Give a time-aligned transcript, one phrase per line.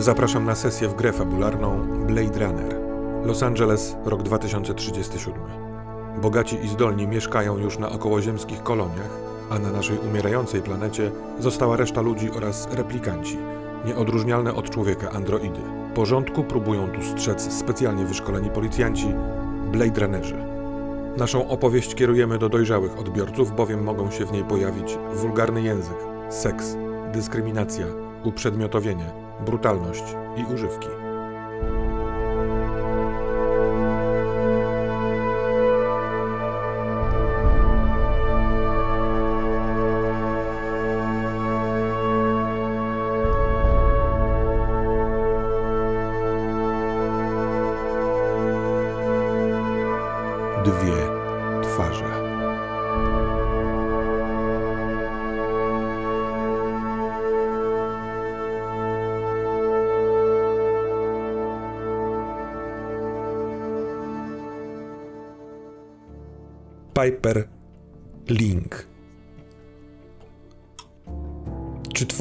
[0.00, 2.80] Zapraszam na sesję w grę fabularną Blade Runner.
[3.24, 5.34] Los Angeles, rok 2037.
[6.22, 9.10] Bogaci i zdolni mieszkają już na okołoziemskich koloniach,
[9.50, 13.38] a na naszej umierającej planecie została reszta ludzi oraz replikanci,
[13.84, 15.60] nieodróżnialne od człowieka androidy.
[15.94, 19.14] Porządku próbują tu strzec specjalnie wyszkoleni policjanci,
[19.72, 20.36] Blade Runnerzy.
[21.16, 26.76] Naszą opowieść kierujemy do dojrzałych odbiorców, bowiem mogą się w niej pojawić wulgarny język, seks,
[27.12, 27.86] dyskryminacja,
[28.24, 30.04] uprzedmiotowienie, brutalność
[30.36, 31.09] i używki.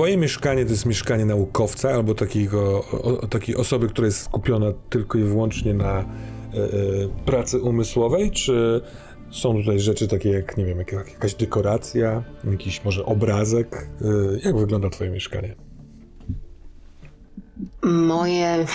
[0.09, 5.17] Twoje mieszkanie to jest mieszkanie naukowca albo takiego, o, takiej osoby, która jest skupiona tylko
[5.17, 6.05] i wyłącznie na e, e,
[7.25, 8.81] pracy umysłowej, czy
[9.31, 13.89] są tutaj rzeczy takie jak, nie wiem, jak, jakaś dekoracja, jakiś może obrazek?
[14.01, 14.05] E,
[14.43, 15.55] jak wygląda twoje mieszkanie?
[17.83, 18.65] Moje,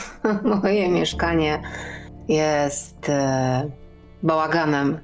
[0.62, 1.62] moje mieszkanie
[2.28, 3.06] jest
[4.22, 4.98] bałaganem.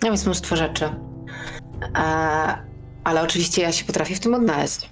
[0.00, 0.90] Tam jest mnóstwo rzeczy.
[3.06, 4.90] Ale oczywiście ja się potrafię w tym odnaleźć.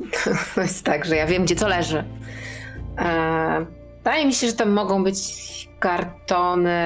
[0.54, 2.04] To jest tak, że ja wiem, gdzie co leży.
[2.98, 3.66] E,
[3.96, 5.18] wydaje mi się, że tam mogą być
[5.78, 6.80] kartony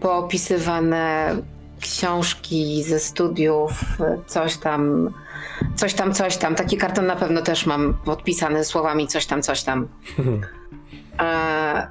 [0.00, 1.36] poopisywane,
[1.80, 3.72] książki ze studiów,
[4.26, 5.14] coś tam,
[5.76, 6.54] coś tam, coś tam.
[6.54, 9.88] Taki karton na pewno też mam podpisany słowami coś tam, coś tam.
[11.20, 11.88] E,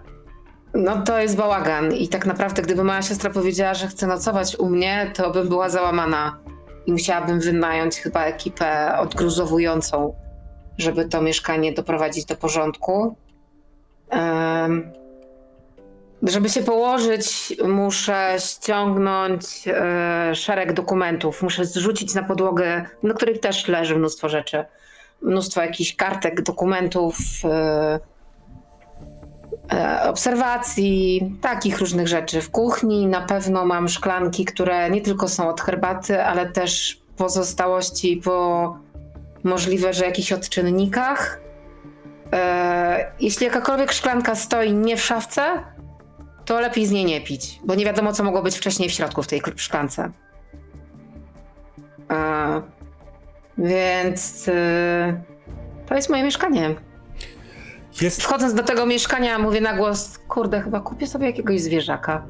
[0.74, 4.70] no to jest bałagan i tak naprawdę gdyby moja siostra powiedziała, że chce nocować u
[4.70, 6.38] mnie, to bym była załamana
[6.88, 10.14] i musiałabym wynająć chyba ekipę odgruzowującą,
[10.78, 13.16] żeby to mieszkanie doprowadzić do porządku.
[14.10, 14.94] Em,
[16.24, 21.44] żeby się położyć, muszę ściągnąć e, szereg dokumentów.
[21.44, 24.66] Muszę zrzucić na podłogę, na których też leży mnóstwo rzeczy.
[25.22, 28.00] Mnóstwo jakichś kartek, dokumentów, e,
[30.04, 32.42] obserwacji, takich różnych rzeczy.
[32.42, 38.22] W kuchni na pewno mam szklanki, które nie tylko są od herbaty, ale też pozostałości
[38.24, 38.78] po
[39.44, 41.42] możliwe, że jakichś odczynnikach.
[42.34, 45.64] E, jeśli jakakolwiek szklanka stoi nie w szafce,
[46.46, 49.24] to lepiej z niej nie pić, bo nie wiadomo, co mogło być wcześniej w środku
[49.24, 50.12] w tej szklance.
[52.12, 52.62] E,
[53.58, 55.22] więc e,
[55.88, 56.87] to jest moje mieszkanie.
[58.02, 62.26] Jest Wchodząc do tego mieszkania, mówię na głos: Kurde, chyba kupię sobie jakiegoś zwierzaka.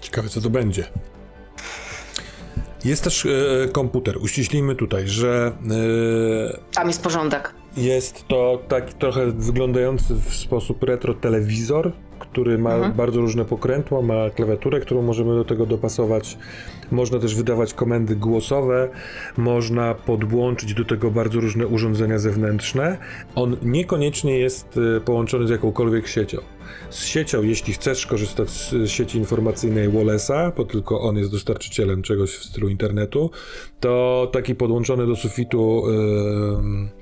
[0.00, 0.84] Ciekawe, co to będzie.
[2.84, 4.18] Jest też e, komputer.
[4.22, 7.54] Uściślimy tutaj, że e, Tam jest porządek.
[7.76, 11.92] jest to taki trochę wyglądający w sposób retro telewizor,
[12.36, 12.92] który ma Mhm.
[12.92, 16.38] bardzo różne pokrętła, ma klawiaturę, którą możemy do tego dopasować.
[16.90, 18.88] Można też wydawać komendy głosowe,
[19.36, 22.98] można podłączyć do tego bardzo różne urządzenia zewnętrzne.
[23.34, 26.38] On niekoniecznie jest e, połączony z jakąkolwiek siecią.
[26.90, 32.30] Z siecią, jeśli chcesz korzystać z sieci informacyjnej Wallace'a, bo tylko on jest dostarczycielem czegoś
[32.30, 33.30] w stylu internetu,
[33.80, 36.95] to taki podłączony do sufitu e,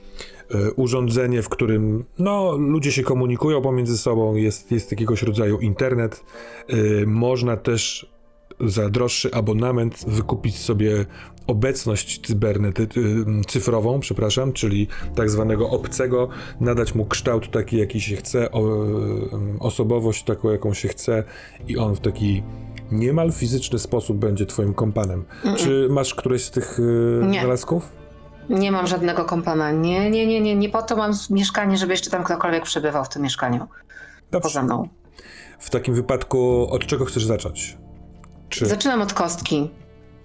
[0.77, 6.25] urządzenie, w którym no, ludzie się komunikują pomiędzy sobą, jest, jest jakiegoś rodzaju internet.
[6.69, 8.15] E, Można też
[8.61, 11.07] za droższy abonament wykupić sobie
[11.47, 16.29] obecność cybernety, y, cyfrową, przepraszam, czyli tak zwanego obcego,
[16.61, 18.49] nadać mu kształt taki, jaki się chce,
[19.61, 21.25] osobowość taką, jaką się chce
[21.69, 22.43] i on w taki
[22.93, 25.25] niemal fizyczny sposób będzie twoim kompanem.
[25.57, 26.79] Czy masz któreś z tych
[27.29, 27.41] Nie.
[27.41, 28.04] znalazków?
[28.49, 29.71] Nie mam żadnego kompana.
[29.71, 30.57] Nie, nie, nie, nie.
[30.57, 33.69] Nie po to mam mieszkanie, żeby jeszcze tam ktokolwiek przebywał w tym mieszkaniu.
[34.31, 34.49] Dobrze.
[34.49, 34.89] Poza mną.
[35.59, 37.79] W takim wypadku od czego chcesz zacząć?
[38.49, 38.67] Czy...
[38.67, 39.71] Zaczynam od kostki.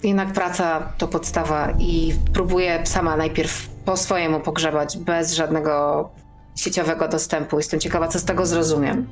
[0.03, 6.09] Jednak praca to podstawa i próbuję sama najpierw po swojemu pogrzebać, bez żadnego
[6.55, 7.57] sieciowego dostępu.
[7.57, 9.07] Jestem ciekawa, co z tego zrozumiem.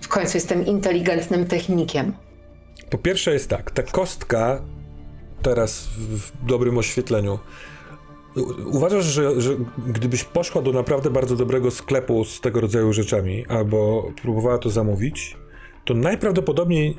[0.00, 2.12] W końcu jestem inteligentnym technikiem.
[2.90, 4.62] Po pierwsze jest tak, ta kostka
[5.44, 7.38] teraz w, dobrym oświetleniu.
[8.66, 9.56] Uważasz, że, że
[9.86, 15.36] gdybyś poszła do naprawdę bardzo dobrego sklepu z tego rodzaju rzeczami, albo próbowała to zamówić,
[15.84, 16.96] to najprawdopodobniej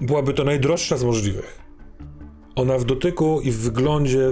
[0.00, 1.58] byłaby to najdroższa z możliwych.
[2.56, 4.30] Ona w dotyku i w wyglądzie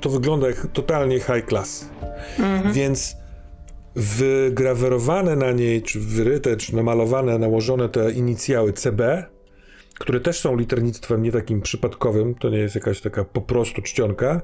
[0.00, 1.90] to wygląda jak totalnie high class.
[2.72, 3.16] Więc
[3.96, 9.24] wygrawerowane na niej, czy wyryte, czy namalowane, nałożone te inicjały CB,
[9.98, 14.40] które też są liternictwem nie takim przypadkowym, to nie jest jakaś taka po prostu czcionka,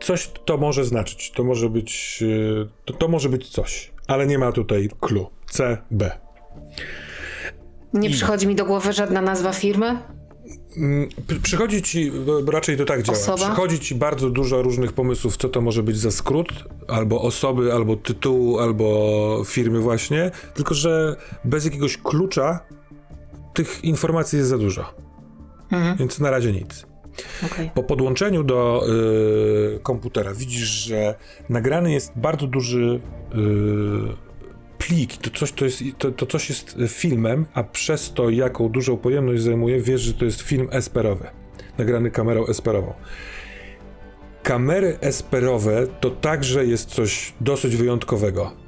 [0.00, 1.30] coś to może znaczyć.
[1.30, 5.26] To może być, yy, to, to może być coś, ale nie ma tutaj clue.
[5.50, 6.10] CB.
[7.94, 9.98] Nie I- przychodzi mi do głowy żadna nazwa firmy?
[10.76, 11.08] Mm,
[11.42, 12.12] Przychodzi ci,
[12.52, 13.36] raczej to tak działa, Osoba?
[13.36, 16.48] przychodzi ci bardzo dużo różnych pomysłów, co to może być za skrót,
[16.88, 22.60] albo osoby, albo tytułu, albo firmy właśnie, tylko że bez jakiegoś klucza
[23.54, 24.94] tych informacji jest za dużo,
[25.72, 25.96] Mhm.
[25.96, 26.86] więc na razie nic.
[27.46, 27.70] Okej.
[27.74, 28.84] Po podłączeniu do
[29.76, 31.14] y, komputera widzisz, że
[31.48, 33.00] nagrany jest bardzo duży
[33.34, 33.38] y,
[34.78, 35.16] plik.
[35.16, 39.42] To coś, to, jest, to, to coś jest filmem, a przez to, jaką dużą pojemność
[39.42, 41.26] zajmuje, wiesz, że to jest film esperowy.
[41.78, 42.94] Nagrany kamerą esperową.
[44.42, 48.61] Kamery esperowe to także jest coś dosyć wyjątkowego.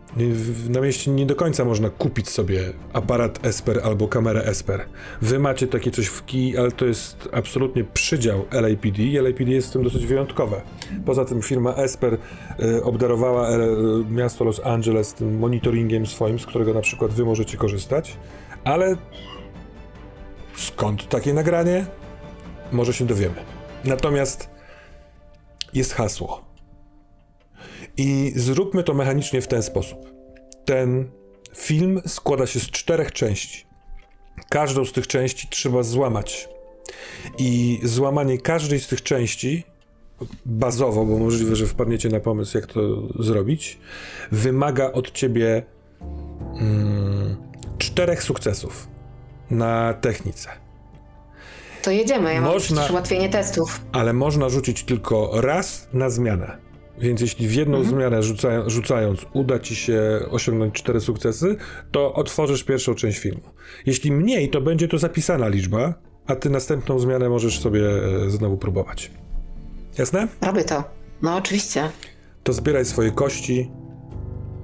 [0.69, 4.87] Na mieście nie do końca można kupić sobie aparat Esper albo kamerę Esper.
[5.22, 9.69] Wy macie takie coś w kij, ale to jest absolutnie przydział LAPD i LAPD jest
[9.69, 10.61] w tym dosyć wyjątkowe.
[11.06, 12.19] Poza tym firma Esper
[12.61, 13.58] y, obdarowała e,
[14.11, 18.17] miasto Los Angeles tym monitoringiem swoim, z którego na przykład wy możecie korzystać,
[18.64, 18.96] ale
[20.56, 21.87] skąd takie nagranie?
[22.72, 23.37] Może się dowiemy.
[23.84, 24.50] Natomiast
[25.75, 26.54] jest hasło.
[27.96, 30.12] I zróbmy to mechanicznie w ten sposób.
[30.64, 31.11] Ten
[31.56, 33.67] film składa się z czterech części.
[34.50, 36.49] Każdą z tych części trzeba złamać.
[37.38, 39.64] I złamanie każdej z tych części,
[40.46, 42.81] bazowo, bo możliwe, że wpadniecie na pomysł, jak to
[43.23, 43.79] zrobić,
[44.32, 45.62] wymaga od ciebie
[46.61, 47.37] mm,
[47.79, 48.88] czterech sukcesów
[49.50, 50.49] na technice.
[51.82, 53.81] To jedziemy, ja mam Można- przecież ułatwienie testów.
[53.93, 56.63] ale można rzucić tylko raz na zmianę.
[56.99, 61.56] Więc jeśli w jedną zmianę rzuca, rzucając uda ci się osiągnąć cztery sukcesy,
[61.93, 63.41] to otworzysz pierwszą część filmu.
[63.87, 65.94] Jeśli mniej, to będzie to zapisana liczba,
[66.26, 67.81] a ty następną zmianę możesz sobie
[68.26, 69.11] e, znowu próbować.
[69.99, 70.29] Jasne?
[70.43, 70.85] Robię to.
[71.23, 71.91] No oczywiście.
[72.43, 73.70] To zbieraj swoje kości.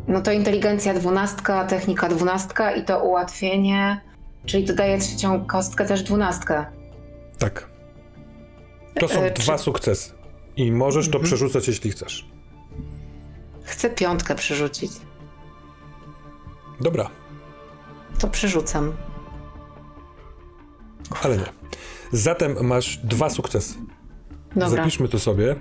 [0.09, 4.01] No to inteligencja dwunastka, technika dwunastka i to ułatwienie,
[4.47, 6.65] czyli dodaję trzecią kostkę też dwunastkę.
[7.39, 7.69] Tak.
[9.01, 10.20] To są E, czy- dwa sukcesy.
[10.57, 12.29] I możesz to przerzucać, jeśli chcesz.
[13.63, 14.93] Chcę piątkę przerzucić.
[16.81, 17.11] Dobra,
[18.19, 18.93] To przerzucam.
[21.23, 21.47] ale nie.
[22.13, 23.75] Zatem masz dwa sukcesy.
[24.51, 24.69] Dobra.
[24.69, 25.57] Zapiszmy to sobie.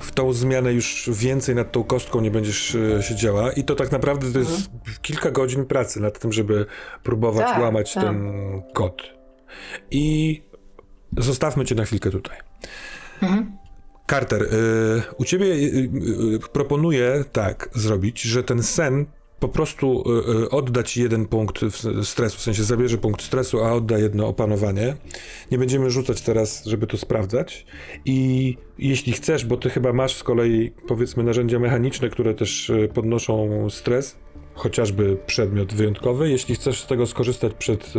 [0.00, 3.92] W tą zmianę już więcej nad tą kostką nie będziesz e, siedziała i to tak
[3.92, 4.70] naprawdę to jest
[5.02, 6.66] kilka godzin pracy nad tym, żeby
[7.02, 8.04] próbować Tak, łamać tak.
[8.04, 8.32] ten
[8.74, 9.02] kod.
[9.90, 10.42] I
[11.18, 12.36] zostawmy cię na chwilkę tutaj.
[14.10, 14.46] Carter, y,
[15.18, 15.90] u ciebie y,
[16.34, 19.06] y, proponuję tak zrobić, że ten sen
[19.40, 20.04] po prostu
[20.50, 21.60] odda ci jeden punkt
[22.02, 24.96] stresu, w sensie zabierze punkt stresu, a odda jedno opanowanie.
[25.50, 27.66] Nie będziemy rzucać teraz, żeby to sprawdzać.
[28.04, 33.70] I jeśli chcesz, bo ty chyba masz z kolei powiedzmy narzędzia mechaniczne, które też podnoszą
[33.70, 34.16] stres,
[34.54, 37.92] chociażby przedmiot wyjątkowy, jeśli chcesz z tego skorzystać przed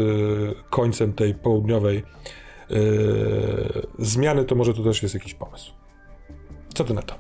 [0.69, 2.03] końcem tej południowej
[3.99, 5.71] zmiany, to może to też jest jakiś pomysł.
[6.73, 7.15] Co ty na to?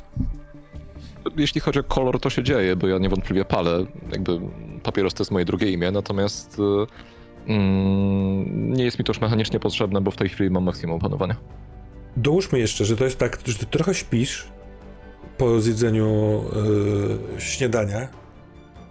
[1.37, 3.85] Jeśli chodzi o kolor, to się dzieje, bo ja niewątpliwie palę.
[4.11, 4.39] Jakby
[4.83, 9.59] papieros to jest moje drugie imię, natomiast y, mm, nie jest mi to już mechanicznie
[9.59, 11.35] potrzebne, bo w tej chwili mam maksimum panowania.
[12.17, 14.47] Dołóżmy jeszcze, że to jest tak, że ty trochę śpisz
[15.37, 16.41] po zjedzeniu
[17.35, 18.07] yy, śniadania.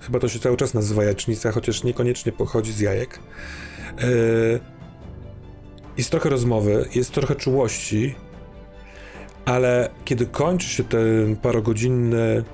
[0.00, 3.20] Chyba to się cały czas nazywa jajecznica, chociaż niekoniecznie pochodzi z jajek.
[4.00, 4.60] Yy,
[5.96, 8.14] jest trochę rozmowy, jest trochę czułości,
[9.44, 12.44] ale kiedy kończy się ten parogodzinny,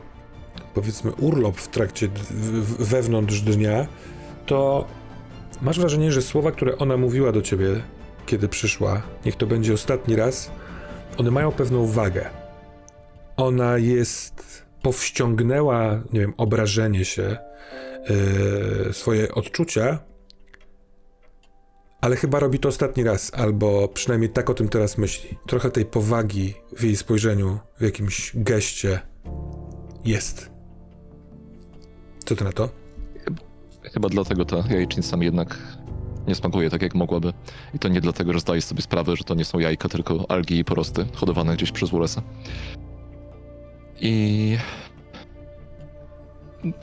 [0.74, 2.08] powiedzmy, urlop w trakcie,
[2.78, 3.86] wewnątrz dnia,
[4.46, 4.84] to
[5.62, 7.82] masz wrażenie, że słowa, które ona mówiła do ciebie,
[8.26, 10.50] kiedy przyszła, niech to będzie ostatni raz,
[11.18, 12.30] one mają pewną wagę.
[13.36, 17.36] Ona jest, powściągnęła, nie wiem, obrażenie się,
[18.86, 19.98] yy, swoje odczucia,
[22.00, 25.38] ale chyba robi to ostatni raz, albo przynajmniej tak o tym teraz myśli.
[25.46, 29.00] Trochę tej powagi w jej spojrzeniu, w jakimś geście
[30.04, 30.50] jest.
[32.24, 32.68] Co ty na to?
[33.82, 35.58] Chyba dlatego ta jajecznica mi jednak
[36.28, 37.32] nie smakuje tak, jak mogłaby.
[37.74, 40.58] I to nie dlatego, że zdaję sobie sprawę, że to nie są jajka, tylko algi
[40.58, 42.20] i porosty hodowane gdzieś przez Wallace'a.
[44.00, 44.56] I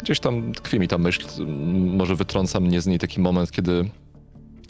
[0.04, 1.28] gdzieś tam tkwi mi ta myśl,
[1.72, 3.90] może wytrąca mnie z niej taki moment, kiedy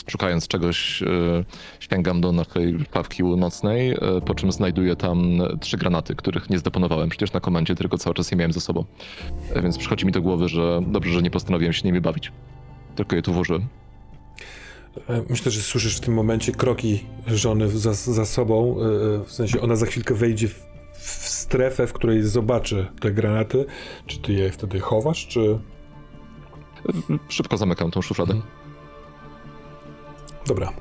[0.08, 1.06] Szukając czegoś, e,
[1.80, 7.10] sięgam do naszej szafki nocnej, e, po czym znajduję tam trzy granaty, których nie zdeponowałem
[7.10, 8.86] przecież na komendzie, tylko cały czas je miałem ze sobą.
[9.54, 12.32] E, Więc przychodzi mi do głowy, że dobrze, że nie postanowiłem się nimi bawić.
[12.96, 13.68] Tylko je tu włożyłem.
[15.30, 18.76] Myślę, że słyszysz w tym momencie kroki żony za, za sobą.
[19.26, 23.66] W sensie ona za chwilkę wejdzie w, w strefę, w której zobaczy te granaty.
[24.06, 25.60] Czy ty je wtedy chowasz, czy.
[27.30, 28.34] Szybko zamykam tą szufladę.
[28.34, 28.65] Mhm.
[30.48, 30.74] Dobra.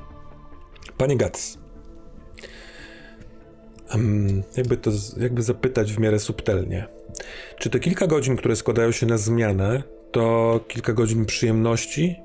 [0.97, 1.57] Panie Gats.
[3.89, 6.87] Em, jakby to jakby zapytać w miarę subtelnie.
[7.59, 12.15] Czy te kilka godzin, które składają się na zmianę, to kilka godzin przyjemności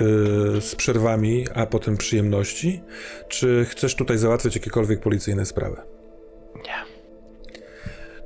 [0.00, 2.80] yy, z przerwami, a potem przyjemności?
[3.28, 5.76] Czy chcesz tutaj załatwiać jakiekolwiek policyjne sprawy?
[6.56, 6.98] Nie.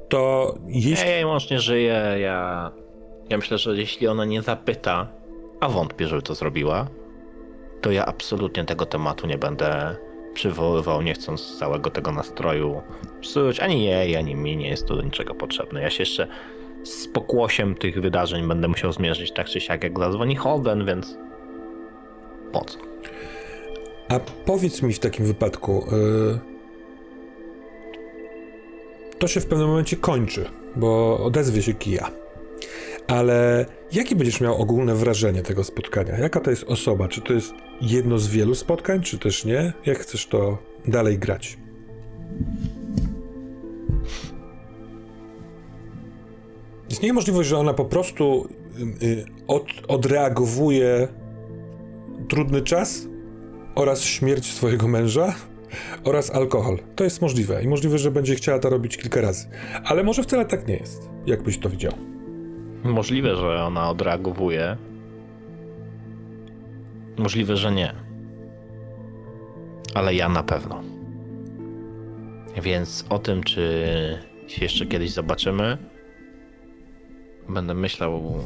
[0.09, 1.09] To jeśli.
[1.09, 2.73] Ja jej mąż nie żyje, ja...
[3.29, 5.09] Ja myślę, że jeśli ona nie zapyta,
[5.61, 6.89] a wątpię, żeby to zrobiła,
[7.83, 9.97] to ja absolutnie tego tematu nie będę
[10.35, 12.83] przywoływał, nie chcąc całego tego nastroju
[13.21, 13.61] psuć.
[13.61, 15.83] Ani jej, ani mi nie jest to do niczego potrzebne.
[15.83, 16.27] Ja się jeszcze
[16.85, 21.17] z pokłosiem tych wydarzeń będę musiał zmierzyć tak czy siak, jak zadzwoni Holden, więc
[22.53, 22.79] po co?
[24.09, 26.39] A powiedz mi w takim wypadku, y,
[29.19, 32.22] to się w pewnym momencie kończy, bo odezwie się kija.
[33.07, 36.19] Ale jakie będziesz miał ogólne wrażenie tego spotkania?
[36.19, 37.09] Jaka to jest osoba?
[37.09, 39.73] Czy to jest jedno z wielu spotkań, czy też nie?
[39.87, 41.59] Jak chcesz to dalej grać?
[46.91, 48.49] Istnieje możliwość, że ona po prostu
[49.03, 51.09] y, y, od, odreagowuje
[52.29, 53.07] trudny czas
[53.75, 55.35] oraz śmierć swojego męża
[56.05, 56.79] oraz alkohol.
[56.97, 59.47] To jest możliwe i możliwe, że będzie chciała to robić kilka razy.
[59.85, 61.09] Ale może wcale tak nie jest.
[61.27, 62.12] Jak byś to widział?
[62.85, 64.77] Możliwe, że ona odreagowuje.
[67.19, 67.95] Możliwe, że nie.
[69.95, 70.83] Ale ja na pewno.
[72.63, 75.79] Więc o tym, czy się jeszcze kiedyś zobaczymy,
[77.49, 78.39] będę myślał,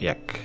[0.00, 0.38] jak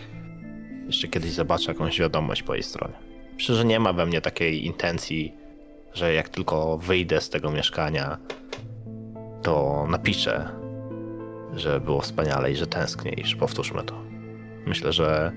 [0.85, 2.93] jeszcze kiedyś zobaczę jakąś wiadomość po jej stronie.
[3.33, 5.33] Myślę, że nie ma we mnie takiej intencji,
[5.93, 8.17] że jak tylko wyjdę z tego mieszkania,
[9.43, 10.58] to napiszę
[11.55, 13.95] że było wspaniale i że tęsknię, iż powtórzmy to.
[14.65, 15.31] Myślę, że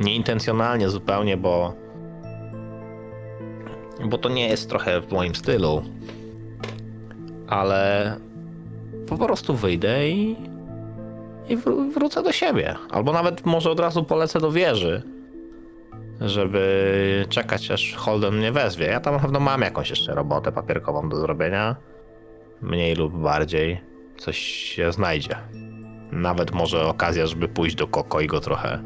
[0.00, 1.74] nieintencjonalnie zupełnie, bo
[4.04, 5.82] bo to nie jest trochę w moim stylu,
[7.48, 8.16] ale
[9.08, 10.36] po prostu wyjdę i,
[11.48, 12.74] i wró- wrócę do siebie.
[12.90, 15.02] Albo nawet może od razu polecę do wieży,
[16.20, 18.86] żeby czekać aż Holden mnie wezwie.
[18.86, 21.76] Ja tam na pewno mam jakąś jeszcze robotę papierkową do zrobienia,
[22.62, 23.80] mniej lub bardziej
[24.18, 25.36] coś się znajdzie.
[26.12, 28.82] Nawet może okazja, żeby pójść do Koko i go trochę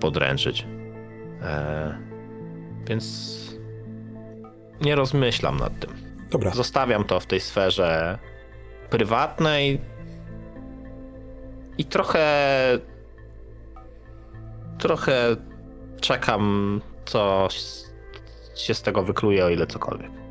[0.00, 0.66] podręczyć.
[1.42, 1.94] Eee,
[2.86, 3.38] więc
[4.80, 5.90] nie rozmyślam nad tym.
[6.30, 6.50] Dobra.
[6.50, 8.18] Zostawiam to w tej sferze
[8.90, 9.80] prywatnej
[11.78, 12.28] i trochę
[14.78, 15.36] trochę
[16.00, 17.48] czekam, co
[18.56, 20.21] się z tego wykluje, o ile cokolwiek.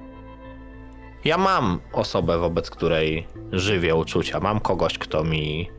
[1.26, 4.40] Ja mam osobę, wobec której żywię uczucia.
[4.40, 5.70] Mam kogoś, kto mi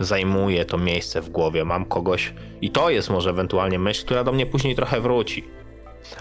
[0.00, 1.64] zajmuje to miejsce w głowie.
[1.64, 5.44] Mam kogoś, i to jest może ewentualnie myśl, która do mnie później trochę wróci.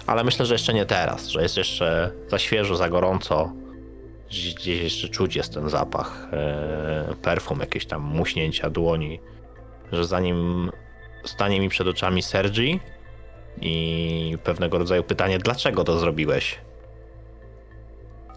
[0.08, 3.54] Ale myślę, że jeszcze nie teraz, że jest jeszcze za świeżo, za gorąco.
[4.30, 9.20] Gdzieś jeszcze czuć jest ten zapach e, perfum, jakieś tam muśnięcia dłoni.
[9.92, 10.72] Że zanim
[11.26, 12.80] stanie mi przed oczami Sergi
[13.62, 16.60] i pewnego rodzaju pytanie, dlaczego to zrobiłeś?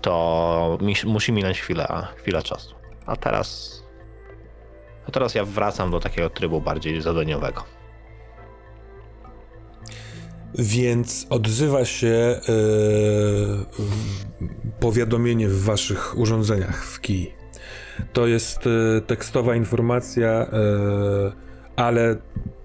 [0.00, 2.74] To mi, musi minąć chwila, chwila czasu.
[3.06, 3.80] A teraz.
[5.08, 7.64] A teraz ja wracam do takiego trybu bardziej zadaniowego.
[10.58, 12.40] Więc odzywa się
[13.78, 14.24] w-
[14.80, 17.34] powiadomienie w waszych urządzeniach w kij.
[18.12, 20.46] To jest e, tekstowa informacja, e,
[21.76, 22.16] ale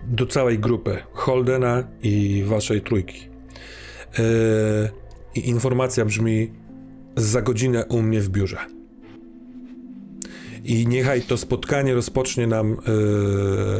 [0.07, 3.29] do całej grupy Holdena i waszej trójki.
[5.35, 6.51] I informacja brzmi
[7.15, 8.57] za godzinę u mnie w biurze.
[10.63, 12.77] I niechaj to spotkanie rozpocznie nam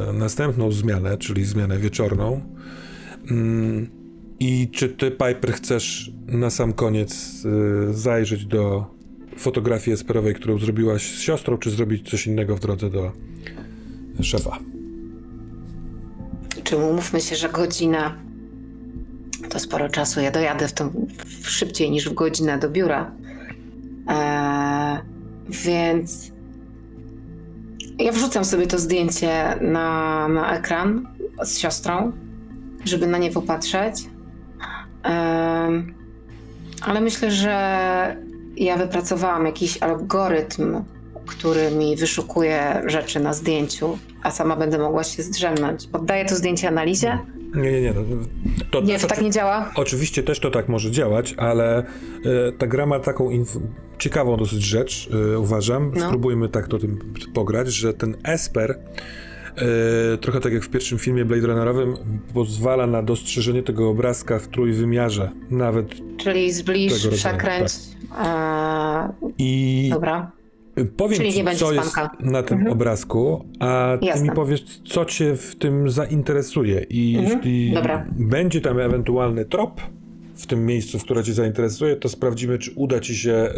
[0.09, 2.41] e, następną zmianę, czyli zmianę wieczorną.
[3.31, 3.89] Mm,
[4.39, 7.43] I czy ty, Piper, chcesz na sam koniec
[7.89, 8.85] y, zajrzeć do
[9.37, 13.11] fotografii esperowej, którą zrobiłaś z siostrą, czy zrobić coś innego w drodze do
[14.21, 14.59] szefa?
[16.63, 18.15] Czy umówmy się, że godzina
[19.49, 20.19] to sporo czasu.
[20.21, 20.73] Ja dojadę w
[21.25, 23.11] w- szybciej niż w godzinę do biura.
[24.07, 24.99] Eee,
[25.49, 26.31] więc
[27.99, 31.07] ja wrzucam sobie to zdjęcie na, na ekran
[31.43, 32.11] z siostrą,
[32.85, 34.09] żeby na nie popatrzeć.
[35.03, 35.93] Em,
[36.81, 37.55] ale myślę, że
[38.57, 40.83] ja wypracowałam jakiś algorytm,
[41.25, 45.87] który mi wyszukuje rzeczy na zdjęciu, a sama będę mogła się zdrzemnąć.
[45.87, 47.19] Poddaję to zdjęcie analizie?
[47.55, 47.93] Nie, nie, nie.
[47.93, 48.01] No,
[48.71, 49.71] to, Nie, to tak nie działa?
[49.75, 51.83] Oczywiście też to tak może działać, ale e,
[52.57, 53.29] ta gra ma taką
[53.97, 55.91] ciekawą dosyć rzecz, e, uważam.
[55.95, 56.05] No.
[56.07, 61.25] Spróbujmy tak to tym pograć, że ten Esper, e, trochę tak jak w pierwszym filmie
[61.25, 61.95] Blade Runnerowym,
[62.33, 65.31] pozwala na dostrzeżenie tego obrazka w trójwymiarze.
[65.51, 67.71] Nawet Czyli zbliż, przekręć.
[68.25, 70.31] E, i dobra.
[70.97, 72.17] Powiem Czyli ci, nie będzie co jest spanka.
[72.19, 72.73] na tym Mhm.
[72.73, 74.23] obrazku, a ty Jasne.
[74.23, 76.85] mi powiesz, co cię w tym zainteresuje.
[76.89, 77.37] I Mhm.
[77.37, 78.05] jeśli Dobra.
[78.11, 79.81] będzie tam ewentualny trop
[80.35, 83.31] w tym miejscu, w które cię zainteresuje, to sprawdzimy, czy uda ci się.
[83.33, 83.51] e,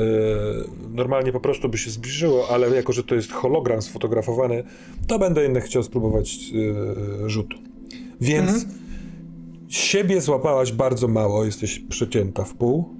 [0.93, 4.63] normalnie po prostu by się zbliżyło, ale jako, że to jest hologram sfotografowany,
[5.07, 6.39] to będę jednak chciał spróbować
[7.25, 7.57] e, rzutu.
[8.21, 8.71] Więc Mhm.
[9.67, 12.96] siebie złapałaś bardzo mało, jesteś przecięta w pół.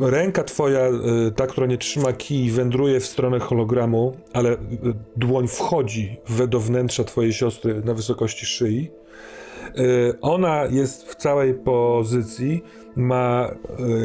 [0.00, 0.92] Ręka twoja, e,
[1.36, 4.56] ta, która nie trzyma kij, wędruje w stronę hologramu, ale e,
[5.16, 8.90] dłoń wchodzi we do wnętrza twojej siostry na wysokości szyi.
[9.64, 9.72] E,
[10.20, 12.62] Ona jest w całej pozycji,
[12.96, 13.50] ma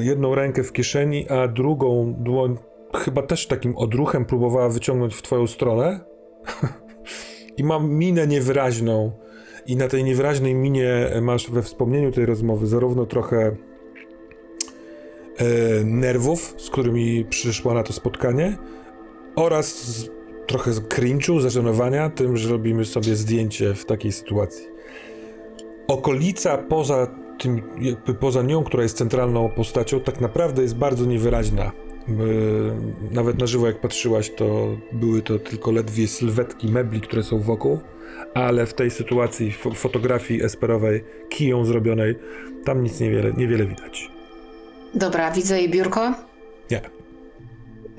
[0.01, 2.57] jedną rękę w kieszeni, a drugą dłoń
[2.95, 5.99] chyba też takim odruchem próbowała wyciągnąć w twoją stronę.
[7.57, 9.11] I ma minę niewyraźną.
[9.67, 13.55] I na tej niewyraźnej minie masz we wspomnieniu tej rozmowy zarówno trochę
[15.85, 18.57] nerwów, z którymi przyszła na to spotkanie,
[19.35, 20.09] oraz z,
[20.47, 24.65] trochę cringe'u, zażenowania tym, że robimy sobie zdjęcie w takiej sytuacji.
[25.87, 27.07] Okolica poza
[27.39, 27.61] tym,
[28.19, 31.63] poza nią, która jest centralną postacią, tak naprawdę jest bardzo niewyraźna.
[31.63, 32.11] E,
[33.13, 37.79] Nawet na żywo, jak patrzyłaś, to były to tylko ledwie sylwetki mebli, które są wokół,
[38.33, 42.15] ale w tej sytuacji fo- fotografii esperowej, kiją zrobionej,
[42.65, 44.11] tam nic niewiele, niewiele widać.
[44.95, 46.13] Dobra, widzę jej biurko.
[46.71, 46.81] Nie.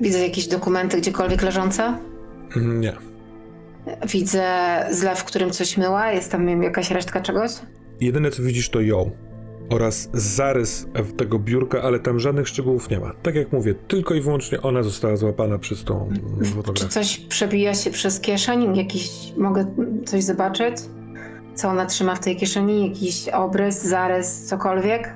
[0.01, 1.97] Widzę jakieś dokumenty gdziekolwiek leżące.
[2.55, 2.93] Mm, Nie.
[4.11, 4.45] Widzę
[4.91, 6.11] zlew, w którym coś myła.
[6.11, 7.51] Jest tam jakaś resztka czegoś.
[8.01, 9.11] Jedyne co widzisz to ją
[9.69, 13.11] oraz zarys tego biurka, ale tam żadnych szczegółów nie ma.
[13.23, 16.89] Tak jak mówię, tylko i wyłącznie ona została złapana przez tą mm, Czy fotografię.
[16.89, 18.77] coś przebija się przez kieszeń?
[18.77, 19.65] Jakiś, mogę
[20.05, 20.75] coś zobaczyć?
[21.55, 22.87] Co ona trzyma w tej kieszeni?
[22.89, 25.15] Jakiś obrys, zarys, cokolwiek?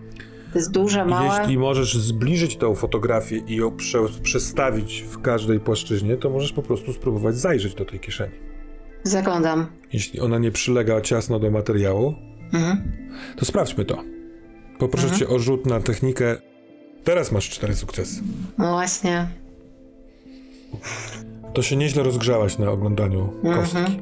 [0.54, 1.40] To jest duże, małe?
[1.40, 6.62] Jeśli możesz zbliżyć tą fotografię i ją prze, przestawić w każdej płaszczyźnie, to możesz po
[6.62, 8.34] prostu spróbować zajrzeć do tej kieszeni.
[9.04, 9.68] Zaglądam.
[9.94, 12.14] Jeśli ona nie przylega ciasno do materiału,
[12.54, 12.92] Mhm.
[13.38, 14.04] to sprawdźmy to.
[14.80, 16.36] Poproszę cię o rzut na technikę.
[17.04, 18.22] Teraz masz cztery sukcesy.
[18.58, 19.28] No właśnie.
[21.54, 23.56] To się nieźle rozgrzałaś na oglądaniu Mhm.
[23.56, 24.00] kostki.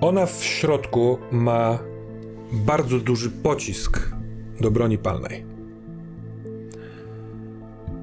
[0.00, 1.78] Ona w środku ma
[2.52, 4.10] bardzo duży pocisk
[4.60, 5.44] do broni palnej.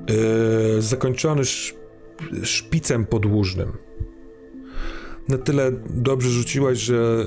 [0.10, 1.76] Yy, zakończony sz,
[2.44, 3.72] szpicem podłużnym.
[5.28, 7.26] Na tyle dobrze rzuciłaś, że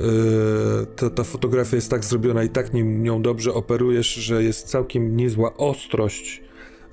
[0.78, 4.68] yy, ta, ta fotografia jest tak zrobiona i tak nim, nią dobrze operujesz, że jest
[4.68, 6.42] całkiem niezła ostrość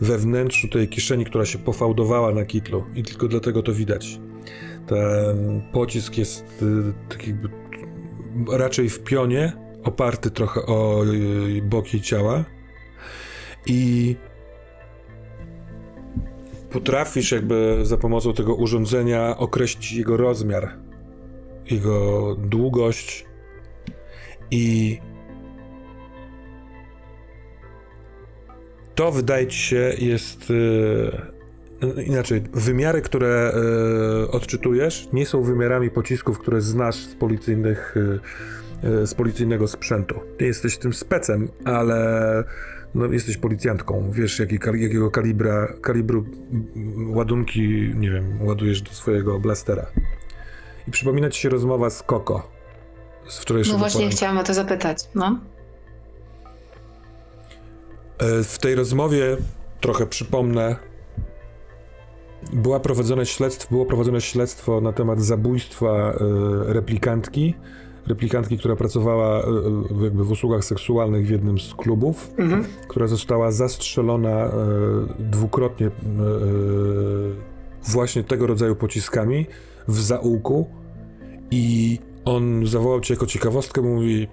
[0.02, 4.20] we wnętrzu tej kieszeni, która się pofałdowała na kitlu i tylko dlatego to widać.
[4.88, 7.50] Ten pocisk jest yy, tak jakby
[8.52, 9.54] raczej w pionie,
[9.84, 12.46] oparty trochę o yy, boki ciała.
[13.66, 14.16] I
[16.70, 20.78] potrafisz jakby za pomocą tego urządzenia określić jego rozmiar,
[21.72, 23.26] jego długość
[24.52, 25.00] i
[28.96, 31.33] to wydaje ci się jest e,
[32.06, 33.54] inaczej, wymiary, które
[34.26, 37.96] e, odczytujesz nie są wymiarami pocisków, które znasz z policyjnych
[38.84, 40.20] e, e, z policyjnego sprzętu.
[40.38, 42.44] Ty jesteś tym specem, ale
[42.96, 46.26] no, jesteś policjantką, wiesz jaki, jakiego kalibra, kalibru
[46.76, 49.86] mm, ładunki, nie wiem, ładujesz do swojego blastera.
[50.88, 52.52] I przypomina ci się rozmowa z Koko
[53.28, 54.18] z wczorajszego No właśnie poranka.
[54.18, 54.98] chciałam o to zapytać.
[55.16, 55.40] No.
[58.44, 59.38] W tej rozmowie,
[59.82, 60.76] trochę przypomnę,
[62.54, 66.14] była prowadzone śledztwo, było prowadzone śledztwo na temat zabójstwa e,
[66.74, 67.54] replikantki.
[68.08, 69.44] Replikantki, która pracowała e,
[70.04, 72.66] jakby w usługach seksualnych w jednym z klubów, Mhm.
[72.88, 74.52] która została zastrzelona e,
[75.20, 75.92] dwukrotnie
[77.88, 79.46] właśnie tego rodzaju pociskami
[79.88, 80.70] w zaułku
[81.52, 84.28] i on zawołał cię jako ciekawostkę, mówi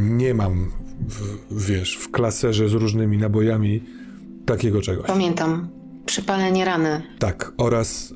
[0.00, 0.70] nie mam,
[1.08, 3.82] w, wiesz, w klaserze z różnymi nabojami
[4.46, 5.06] takiego czegoś.
[5.06, 5.68] Pamiętam.
[6.06, 7.02] Przypalenie rany.
[7.18, 8.14] Tak, oraz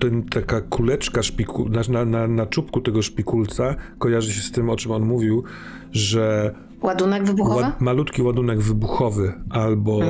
[0.00, 4.70] ten, taka kuleczka szpiku, na, na, na, na czubku tego szpikulca kojarzy się z tym,
[4.70, 5.44] o czym on mówił,
[5.92, 7.62] że Ładunek wybuchowy?
[7.62, 10.00] Ład, malutki ładunek wybuchowy, albo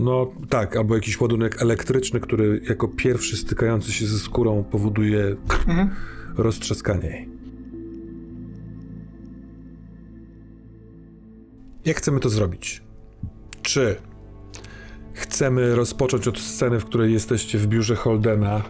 [0.00, 5.36] no tak, albo jakiś ładunek elektryczny, który jako pierwszy stykający się ze skórą powoduje
[5.68, 5.90] Mhm.
[6.36, 7.28] roztrzaskanie jej.
[11.84, 12.82] Jak chcemy to zrobić?
[13.62, 13.96] Czy
[15.18, 18.62] chcemy rozpocząć od sceny, w której jesteście w biurze Holdena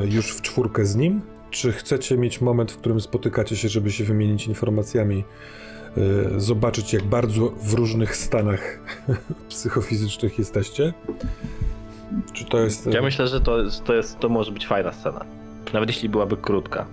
[0.00, 1.20] yy, już w czwórkę z nim?
[1.50, 5.24] Czy chcecie mieć moment, w którym spotykacie się, żeby się wymienić informacjami,
[5.96, 8.78] yy, zobaczyć, jak bardzo w różnych stanach
[9.48, 10.92] psychofizycznych jesteście?
[12.32, 12.86] Czy to jest.
[12.86, 15.24] Ja myślę, że to, to, jest, to może być fajna scena.
[15.72, 16.86] Nawet jeśli byłaby krótka.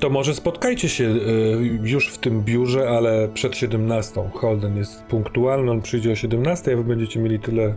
[0.00, 4.30] To może spotkajcie się y, już w tym biurze, ale przed 17.
[4.34, 7.74] Holden jest punktualny, on przyjdzie o 17, a wy będziecie mieli tyle y,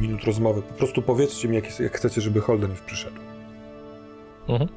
[0.00, 0.62] minut rozmowy.
[0.62, 3.16] Po prostu powiedzcie mi, jak, jak chcecie, żeby Holden już przyszedł.
[4.48, 4.68] Mhm.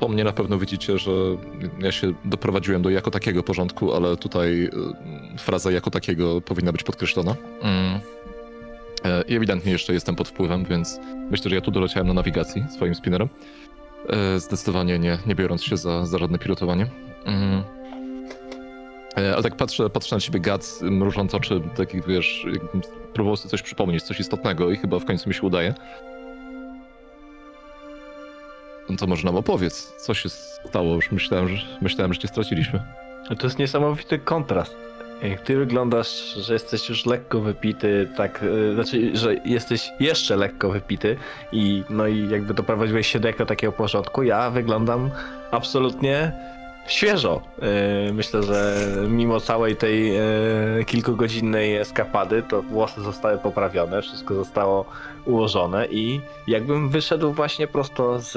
[0.00, 1.10] Po- mnie na pewno widzicie, że
[1.80, 6.82] ja się doprowadziłem do jako takiego porządku, ale tutaj y, fraza jako takiego powinna być
[6.82, 7.36] podkreślona.
[7.62, 8.00] Mm.
[9.04, 12.64] E, I ewidentnie jeszcze jestem pod wpływem, więc myślę, że ja tu doleciałem na nawigacji
[12.76, 13.28] swoim spinnerem.
[14.08, 16.86] E, Zdecydowanie nie, nie biorąc się za, za żadne pilotowanie.
[17.24, 17.62] Mm.
[19.16, 22.46] E, Ale tak patrzę, patrzę na ciebie, Gad, mrużąc oczy, takich wiesz,
[23.14, 25.74] próbował sobie coś przypomnieć, coś istotnego i chyba w końcu mi się udaje.
[28.90, 32.82] No to może nam opowiedz, co się stało, już myślałem, że, myślałem, że cię straciliśmy.
[33.38, 34.76] To jest niesamowity kontrast.
[35.44, 41.16] Ty wyglądasz, że jesteś już lekko wypity, tak, y, znaczy, że jesteś jeszcze lekko wypity
[41.52, 45.10] i no i jakby doprowadziłeś się do jako takiego porządku, ja wyglądam
[45.50, 46.32] absolutnie
[46.86, 47.42] świeżo.
[48.08, 50.16] Y, Myślę, że mimo całej tej
[50.80, 54.84] y, kilkugodzinnej eskapady, to włosy zostały poprawione, wszystko zostało
[55.24, 58.34] ułożone i jakbym wyszedł właśnie prosto z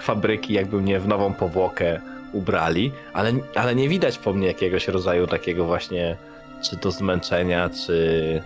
[0.00, 2.00] fabryki, jakby mnie w nową powłokę
[2.32, 6.16] ubrali, ale, ale nie widać po mnie jakiegoś rodzaju takiego właśnie,
[6.62, 8.42] czy to zmęczenia, czy,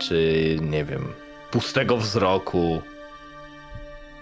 [0.00, 1.08] czy nie wiem,
[1.50, 2.82] pustego wzroku.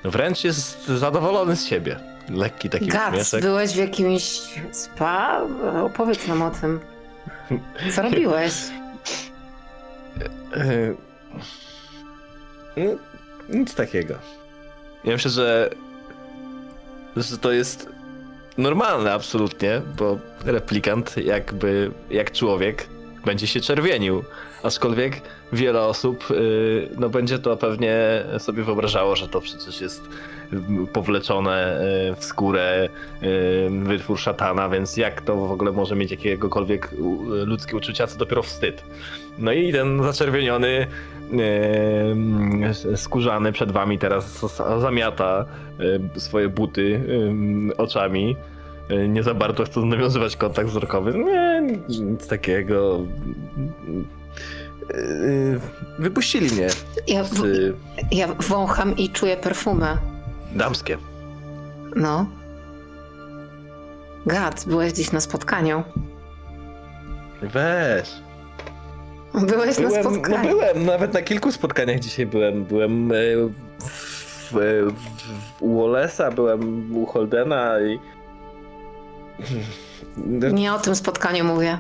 [0.05, 1.97] Wręcz jest zadowolony z siebie.
[2.31, 3.43] Lekki taki Gac, uśmieszek.
[3.43, 4.23] byłeś w jakimś
[4.73, 5.43] spa?
[5.85, 6.81] Opowiedz nam o tym.
[7.95, 8.53] Co robiłeś?
[12.77, 12.91] No,
[13.49, 14.15] nic takiego.
[15.05, 15.71] Ja myślę, że,
[17.17, 17.89] że to jest
[18.59, 22.89] normalne absolutnie, bo replikant jakby jak człowiek
[23.25, 24.25] będzie się czerwienił.
[24.63, 25.21] Aczkolwiek
[25.53, 30.03] wiele osób yy, no będzie to pewnie sobie wyobrażało, że to przecież jest
[30.93, 32.89] powleczone yy, w skórę
[33.23, 33.29] yy,
[33.85, 36.91] wytwór szatana, więc jak to w ogóle może mieć jakiegokolwiek
[37.47, 38.85] ludzkie uczucia, co dopiero wstyd.
[39.39, 40.87] No i ten zaczerwieniony,
[42.93, 45.45] e, skórzany przed wami teraz zamiata
[46.17, 47.01] e, swoje buty
[47.71, 48.37] e, oczami.
[48.91, 51.19] E, Nie za bardzo chce nawiązywać kontakt wzrokowy.
[51.19, 53.01] Nie, nic takiego.
[54.91, 55.59] E,
[55.99, 56.67] Wypuścili mnie
[57.07, 57.43] Ja, w,
[58.13, 59.97] ja wącham i czuję perfumę.
[60.53, 60.99] Damskie.
[61.97, 62.27] No.
[64.27, 65.83] Gac, byłeś dziś na spotkaniu.
[67.43, 68.11] Weź.
[69.35, 70.49] Byłeś na Byłem, no spotkaniu.
[70.49, 72.65] byłem, nawet na kilku spotkaniach dzisiaj byłem.
[72.65, 73.15] Byłem e,
[73.79, 73.91] w,
[74.51, 77.99] w, w, u Wallace'a, byłem u Holdena i...
[80.53, 81.79] Nie o tym spotkaniu mówię.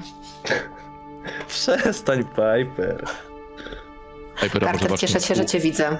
[1.48, 3.04] Przestań, Piper.
[4.42, 5.96] Może Carter, cieszę się, że cię widzę.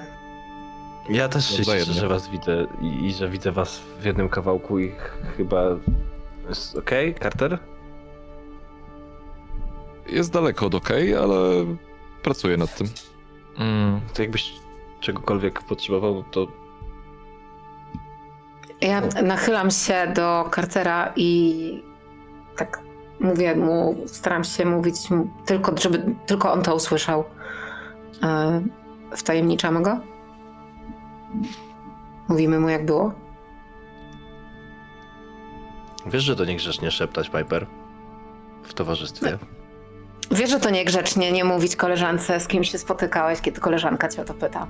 [1.09, 1.87] Ja też się Wzajemnie.
[1.87, 5.62] cieszę, że was widzę i, i że widzę was w jednym kawałku i ch- chyba...
[6.49, 7.59] Jest okej, Carter?
[10.07, 10.88] Jest daleko od OK,
[11.23, 11.37] ale
[12.23, 12.87] pracuję nad tym.
[13.59, 14.01] Mm.
[14.14, 14.53] To jakbyś
[15.01, 16.47] czegokolwiek potrzebował, to
[18.81, 21.83] Ja nachylam się do Cartera i
[22.57, 22.81] tak
[23.21, 27.25] mówię mu, staram się mówić mu tylko, żeby tylko on to usłyszał.
[28.23, 28.62] E,
[29.16, 29.99] Wtajemniczamy go?
[32.29, 33.12] Mówimy mu, jak było?
[36.07, 37.66] wiesz, że to niegrzecznie szeptać, Piper?
[38.62, 39.38] W towarzystwie.
[40.31, 44.25] Wiesz, że to niegrzecznie nie mówić koleżance, z kim się spotykałeś, kiedy koleżanka cię o
[44.25, 44.66] to pyta.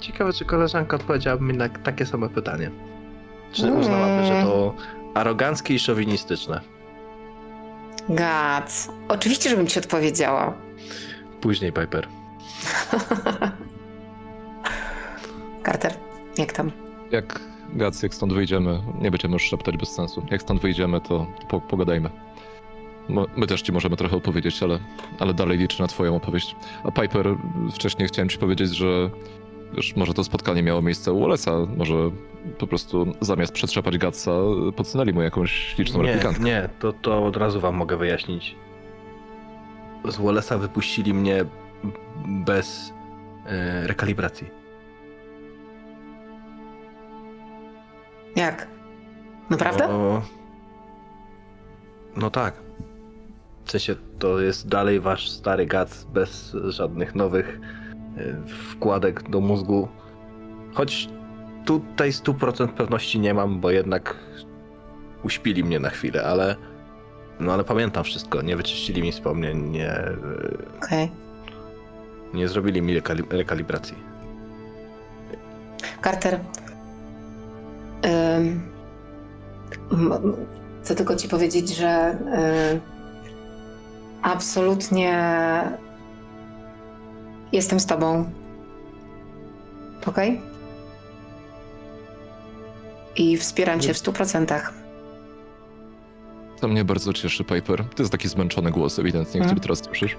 [0.00, 2.70] Ciekawe, czy koleżanka odpowiedziałaby mi na takie same pytanie.
[3.52, 3.80] Czy Mm.
[3.80, 4.74] uznałaby, że to
[5.14, 6.60] aroganckie i szowinistyczne?
[8.08, 10.54] Gac, oczywiście, żebym ci odpowiedziała.
[11.40, 12.08] Później, Piper.
[15.64, 15.94] Carter,
[16.38, 16.70] jak tam?
[17.10, 17.40] Jak
[17.74, 20.26] Gac, jak stąd wyjdziemy, nie będziemy już szeptać bez sensu.
[20.30, 22.10] Jak stąd wyjdziemy, to po, pogadajmy.
[23.36, 24.78] My też ci możemy trochę opowiedzieć, ale,
[25.18, 26.56] ale dalej liczę na twoją opowieść.
[26.84, 27.26] A Piper,
[27.72, 29.10] wcześniej chciałem ci powiedzieć, że
[29.74, 31.94] wiesz, może to spotkanie miało miejsce u Wallace'a, może
[32.58, 34.32] po prostu zamiast przetrzepać Gatsa,
[34.76, 36.42] podsunęli mu jakąś śliczną Nie, replikantkę.
[36.44, 38.56] nie, to, to od razu wam mogę wyjaśnić.
[40.08, 41.44] Z Wallace'a wypuścili mnie
[42.26, 42.92] bez
[43.46, 44.57] e, rekalibracji.
[48.36, 48.68] Jak?
[49.50, 49.88] Naprawdę?
[49.88, 50.22] No,
[52.16, 52.54] no tak.
[53.64, 57.60] W sensie to jest dalej wasz stary gac bez żadnych nowych
[58.16, 59.88] e, wkładek do mózgu.
[60.74, 61.08] Choć
[61.64, 64.14] tutaj 100% pewności nie mam, bo jednak
[65.22, 66.56] uśpili mnie na chwilę, ale
[67.40, 68.42] no ale pamiętam wszystko.
[68.42, 70.16] Nie wyczyścili mi wspomnień, nie, e,
[70.84, 71.10] Okej.
[72.34, 73.96] nie zrobili mi rekali- rekalibracji.
[76.04, 76.40] Carter.
[80.82, 82.18] Chcę tylko ci powiedzieć, że
[84.22, 85.12] absolutnie
[87.52, 88.30] jestem z tobą.
[90.06, 90.40] Okej?
[93.16, 94.72] I wspieram cię w stu procentach.
[96.60, 97.84] To mnie bardzo cieszy, Piper.
[97.96, 99.46] To jest taki zmęczony głos ewidentnie, Mhm.
[99.56, 100.16] który teraz słyszysz.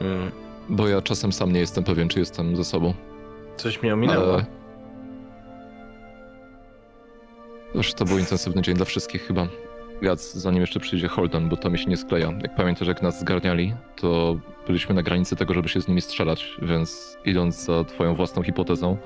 [0.00, 0.30] Mm,
[0.68, 2.94] Bo ja czasem sam nie jestem pewien, czy jestem ze sobą.
[3.56, 4.34] coś mnie ominęło.
[4.34, 4.57] Ale...
[7.78, 9.46] Już to był intensywny dzień dla wszystkich chyba.
[10.02, 12.32] Gac, zanim jeszcze przyjdzie Holden, bo to mi się nie skleja.
[12.42, 14.36] Jak pamiętasz, jak nas zgarniali, to
[14.66, 18.96] byliśmy na granicy tego, żeby się z nimi strzelać, więc idąc za twoją własną hipotezą,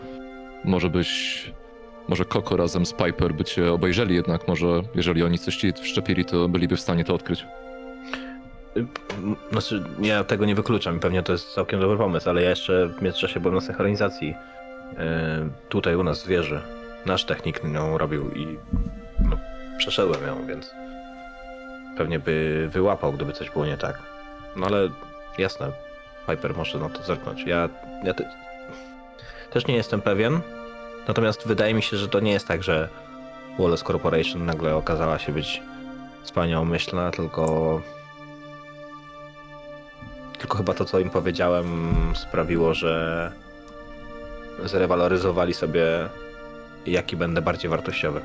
[0.65, 1.53] może byś...
[2.09, 6.25] Może Koko razem z Piper by cię obejrzeli jednak, może jeżeli oni coś ci wszczepili,
[6.25, 7.47] to byliby w stanie to odkryć.
[9.51, 13.03] Znaczy, ja tego nie wykluczam pewnie to jest całkiem dobry pomysł, ale ja jeszcze w
[13.03, 14.97] międzyczasie byłem na synchronizacji yy,
[15.69, 16.82] tutaj u nas w wieży.
[17.07, 18.59] Nasz technik ją robił i
[19.21, 19.39] no,
[19.79, 20.71] przeszedłem ją, więc
[21.97, 23.99] pewnie by wyłapał, gdyby coś było nie tak.
[24.57, 24.89] No ale
[25.39, 25.73] jasne,
[26.27, 27.45] Piper może na to zerknąć.
[27.47, 27.69] Ja,
[28.05, 28.31] ja te,
[29.51, 30.41] też nie jestem pewien,
[31.09, 32.89] natomiast wydaje mi się, że to nie jest tak, że
[33.59, 35.63] Wallace Corporation nagle okazała się być
[36.23, 37.81] wspaniałomyślna, tylko
[40.39, 43.33] tylko chyba to, co im powiedziałem, sprawiło, że
[44.65, 46.09] zrewaloryzowali sobie,
[46.87, 48.21] jaki będę bardziej wartościowy.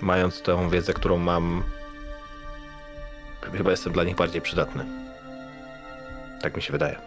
[0.00, 1.62] Mając tę wiedzę, którą mam,
[3.52, 4.84] chyba jestem dla nich bardziej przydatny.
[6.42, 6.98] Tak mi się wydaje.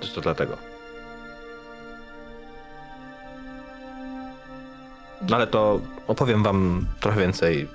[0.00, 0.56] Czy to dlatego?
[5.28, 7.68] No ale to opowiem wam trochę więcej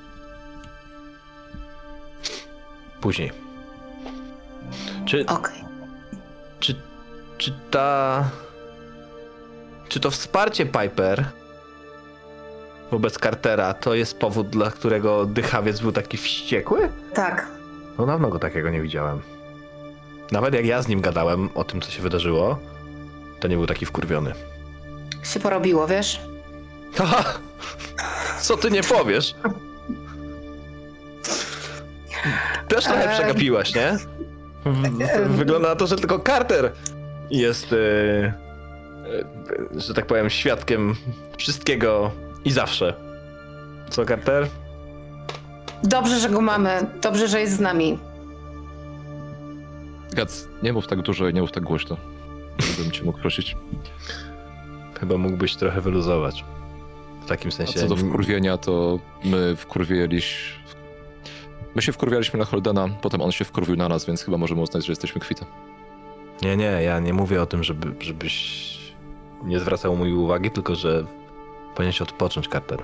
[3.02, 3.32] później.
[5.06, 5.64] Czy, Okej.
[6.60, 6.76] czy,
[7.38, 8.30] czy ta.
[9.90, 11.26] Czy to wsparcie Piper
[12.92, 16.90] wobec Cartera to jest powód, dla którego dychawiec był taki wściekły?
[17.14, 17.48] Tak.
[17.98, 19.22] No dawno go takiego nie widziałem.
[20.32, 22.60] Nawet jak ja z nim gadałem o tym, co się wydarzyło,
[23.40, 24.34] to nie był taki wkurwiony.
[25.24, 26.22] Się porobiło, wiesz?
[26.96, 27.24] Haha!
[28.42, 29.36] Co ty nie powiesz?
[32.68, 33.98] Też trochę przegapiłaś, nie?
[34.66, 35.38] W-.
[35.38, 36.72] Wygląda na to, że tylko Carter
[37.32, 38.34] jest, e,
[39.78, 40.96] że tak powiem, świadkiem
[41.38, 42.12] wszystkiego
[42.46, 42.94] i zawsze.
[43.90, 44.48] Co, Carter?
[45.84, 46.88] Dobrze, że go mamy.
[47.02, 48.00] Dobrze, że jest z nami.
[50.14, 51.98] Gac, nie mów tak dużo i nie mów tak głośno.
[52.58, 53.58] Gdybym cię mógł prosić.
[55.00, 56.46] Chyba mógłbyś trochę wyluzować.
[57.24, 57.80] W takim A sensie.
[57.80, 60.60] co do wkurwienia, to my wkurwieliśmy...
[61.76, 64.86] My się wkurwialiśmy na Holdena, potem on się wkurwił na nas, więc chyba możemy uznać,
[64.86, 65.46] że jesteśmy kwita.
[66.42, 68.79] Nie, nie, ja nie mówię o tym, żeby, żebyś
[69.44, 71.06] nie zwracał mojej uwagi, tylko że
[71.76, 72.84] powinieneś odpocząć, Carter.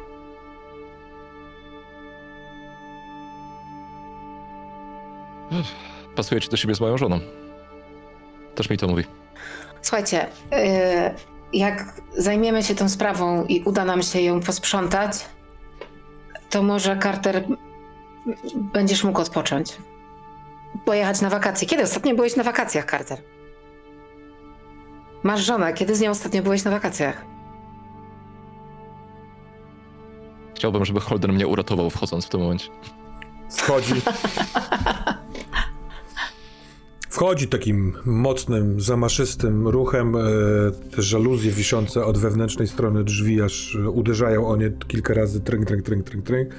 [6.15, 7.19] Pasuje ci do siebie z moją żoną.
[8.55, 9.03] Też mi to mówi.
[9.81, 10.57] Słuchajcie, yy,
[11.53, 15.25] jak zajmiemy się tą sprawą i uda nam się ją posprzątać,
[16.49, 17.43] to może Carter
[18.55, 19.77] będziesz mógł odpocząć.
[20.85, 21.67] Pojechać na wakacje.
[21.67, 23.34] Kiedy ostatnio byłeś na wakacjach, Carter?
[25.25, 25.73] Masz żonę.
[25.73, 27.25] Kiedy z nią ostatnio byłeś na wakacjach?
[30.55, 32.69] Chciałbym, żeby Holden mnie uratował wchodząc w tym momencie.
[33.49, 33.93] Wchodzi.
[37.09, 40.15] Wchodzi takim mocnym, zamaszystym ruchem.
[40.15, 40.21] E,
[40.95, 45.41] te żaluzje wiszące od wewnętrznej strony drzwi aż uderzają o nie kilka razy.
[45.41, 46.49] Trynk, trynk, trynk, trynk, trynk.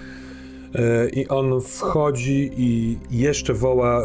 [0.75, 4.05] E, I on wchodzi i jeszcze woła e,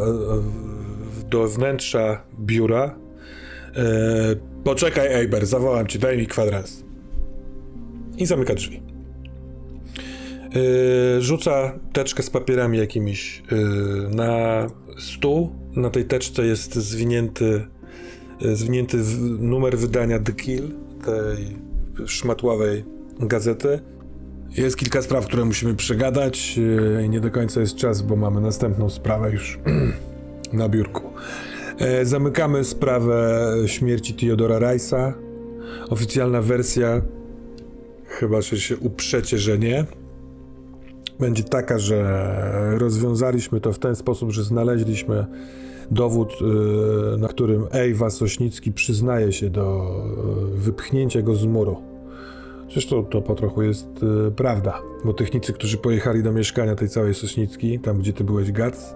[1.28, 3.01] do wnętrza biura.
[3.76, 6.84] E, Poczekaj, Eiber, zawołam ci, daj mi kwadrans.
[8.18, 8.82] I zamyka drzwi.
[10.54, 14.66] Yy, rzuca teczkę z papierami jakimiś yy, na
[14.98, 15.52] stół.
[15.76, 17.66] Na tej teczce jest zwinięty,
[18.40, 18.96] zwinięty
[19.38, 20.70] numer wydania The Kill,
[21.04, 21.56] tej
[22.06, 22.84] szmatławej
[23.20, 23.80] gazety.
[24.56, 26.58] Jest kilka spraw, które musimy przegadać
[27.08, 29.58] nie do końca jest czas, bo mamy następną sprawę już
[30.52, 31.02] na biurku.
[31.82, 35.12] E, Zamykamy sprawę śmierci Theodora Rice'a.
[35.90, 37.02] Oficjalna wersja,
[38.06, 39.84] chyba że się uprzecie, że nie,
[41.20, 42.28] będzie taka, że
[42.78, 45.26] rozwiązaliśmy to w ten sposób, że znaleźliśmy
[45.90, 46.32] dowód,
[47.14, 49.96] y, na którym Ewa Sośnicki przyznaje się do
[50.54, 51.76] y, wypchnięcia go z muru.
[52.72, 53.88] Zresztą to po trochu jest
[54.36, 58.94] prawda, bo technicy, którzy pojechali do mieszkania tej całej Sośnicki, tam gdzie ty byłeś Gac,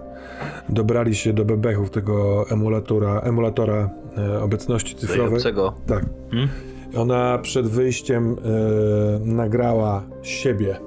[0.69, 5.25] dobrali się do bebechów tego emulatora, emulatora e, obecności cyfrowej.
[5.25, 5.73] Dającego.
[5.87, 6.05] Tak.
[6.31, 6.49] Hmm?
[6.95, 10.77] Ona przed wyjściem e, nagrała siebie.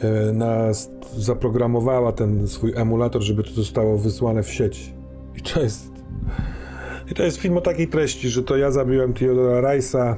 [0.00, 0.72] E, na,
[1.16, 4.94] zaprogramowała ten swój emulator, żeby to zostało wysłane w sieć.
[5.36, 5.92] I to jest.
[7.10, 10.14] I to jest film o takiej treści, że to ja zabiłem Theodora Rice'a.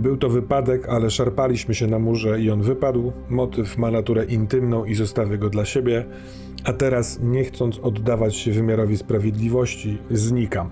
[0.00, 3.12] Był to wypadek, ale szarpaliśmy się na murze i on wypadł.
[3.28, 6.04] Motyw ma naturę intymną i zostawię go dla siebie.
[6.64, 10.70] A teraz, nie chcąc oddawać się wymiarowi sprawiedliwości, znikam.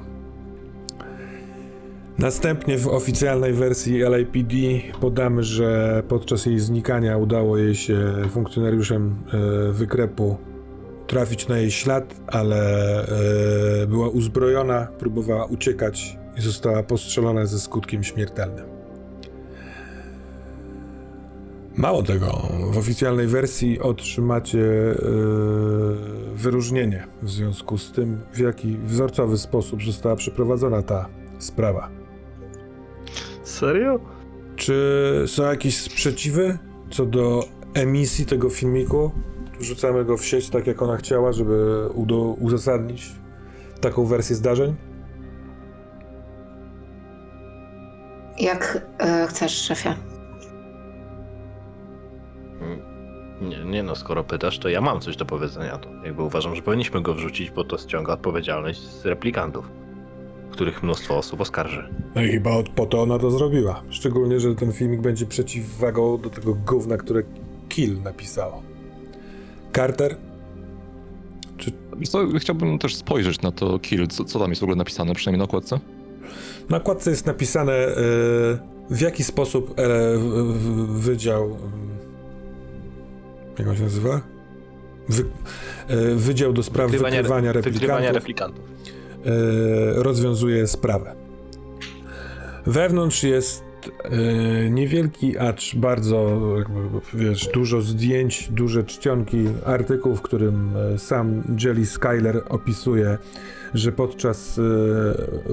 [2.18, 4.56] Następnie w oficjalnej wersji LAPD
[5.00, 10.36] podamy, że podczas jej znikania udało jej się funkcjonariuszem e, wykrepu
[11.06, 12.58] trafić na jej ślad, ale
[13.82, 18.77] e, była uzbrojona, próbowała uciekać i została postrzelona ze skutkiem śmiertelnym.
[21.78, 24.96] Mało tego, w oficjalnej wersji otrzymacie e,
[26.34, 31.88] wyróżnienie w związku z tym, w jaki wzorcowy sposób została przeprowadzona ta sprawa.
[33.42, 34.00] Serio?
[34.56, 36.58] Czy są jakieś sprzeciwy
[36.90, 39.10] co do emisji tego filmiku?
[39.60, 43.12] Wrzucamy go w sieć tak, jak ona chciała, żeby udo- uzasadnić
[43.80, 44.74] taką wersję zdarzeń?
[48.38, 50.17] Jak e, chcesz, szefie?
[53.42, 55.78] Nie, nie no, skoro pytasz, to ja mam coś do powiedzenia.
[55.78, 59.70] To jakby uważam, że powinniśmy go wrzucić, bo to ściąga odpowiedzialność z replikantów,
[60.50, 61.88] których mnóstwo osób oskarży.
[62.14, 63.82] No i chyba po to ona to zrobiła.
[63.90, 67.22] Szczególnie, że ten filmik będzie przeciwwagą do tego gówna, które
[67.68, 68.62] Kill napisało.
[69.76, 70.16] Carter?
[71.96, 75.14] Wiesz co, chciałbym też spojrzeć na to kill, co, co tam jest w ogóle napisane,
[75.14, 75.80] przynajmniej na okładce.
[76.68, 77.94] Na okładce jest napisane, e,
[78.90, 79.74] w jaki sposób
[80.18, 81.56] w- wydział.
[83.58, 84.20] Jak on się nazywa?
[85.08, 85.24] Wy,
[85.88, 88.64] e, wydział do Spraw Wykrywania, Wykrywania replikantów replikantów.
[89.26, 91.14] e, rozwiązuje sprawę.
[92.66, 93.64] Wewnątrz jest
[94.04, 96.40] e, niewielki, acz bardzo,
[97.14, 103.18] wiesz, dużo zdjęć, duże czcionki, artykuł, w którym sam Jelly Skyler opisuje,
[103.74, 104.60] że podczas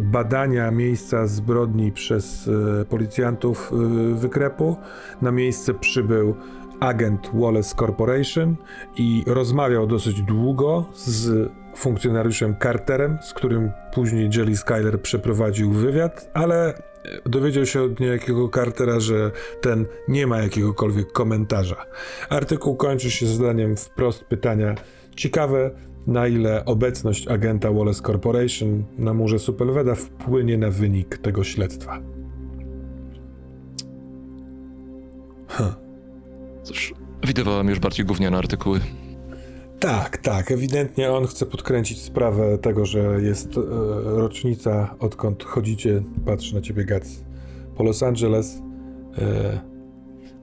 [0.01, 2.49] badania miejsca zbrodni przez
[2.89, 3.71] policjantów
[4.15, 4.77] wykrepu
[5.21, 6.35] na miejsce przybył
[6.79, 8.55] agent Wallace Corporation
[8.97, 16.81] i rozmawiał dosyć długo z funkcjonariuszem Carterem, z którym później Jelly Skyler przeprowadził wywiad, ale
[17.25, 21.85] dowiedział się od niejakiego Cartera, że ten nie ma jakiegokolwiek komentarza.
[22.29, 24.75] Artykuł kończy się zadaniem wprost pytania
[25.15, 25.71] ciekawe,
[26.07, 32.01] na ile obecność agenta Wallace Corporation na murze Supelweda wpłynie na wynik tego śledztwa.
[36.65, 38.79] Cóż, widywałem już bardziej gówniane artykuły.
[39.79, 40.51] Tak, tak.
[40.51, 43.61] Ewidentnie on chce podkręcić sprawę tego, że jest e,
[44.03, 47.23] rocznica, odkąd chodzicie, patrzy na ciebie Gac,
[47.75, 48.61] po Los Angeles.
[49.17, 49.59] E,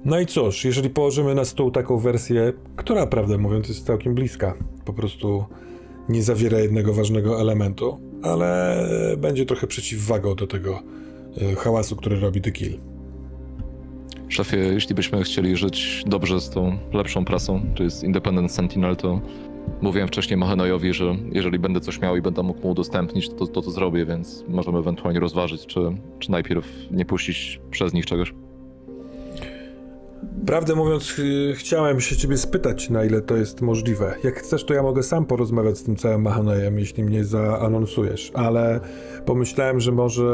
[0.05, 4.55] no i cóż, jeżeli położymy na stół taką wersję, która prawdę mówiąc jest całkiem bliska,
[4.85, 5.45] po prostu
[6.09, 8.77] nie zawiera jednego ważnego elementu, ale
[9.19, 10.83] będzie trochę przeciwwagą do tego
[11.43, 12.92] e, hałasu, który robi The Kill.
[14.33, 19.21] Szefie, jeśli byśmy chcieli żyć dobrze z tą lepszą prasą, czy z Independent Sentinel, to
[19.83, 23.63] mówiłem wcześniej Mahenojowi, że jeżeli będę coś miał i będę mógł mu udostępnić, to to,
[23.63, 25.81] to zrobię, więc możemy ewentualnie rozważyć, czy,
[26.19, 28.35] czy najpierw nie puścić przez nich czegoś.
[30.47, 34.15] Prawdę mówiąc, ch- chciałem się ciebie spytać, na ile to jest możliwe.
[34.25, 38.81] Jak chcesz, to ja mogę sam porozmawiać z tym całym Mahanojem, jeśli mnie zaanonsujesz, ale
[39.27, 40.25] pomyślałem, że może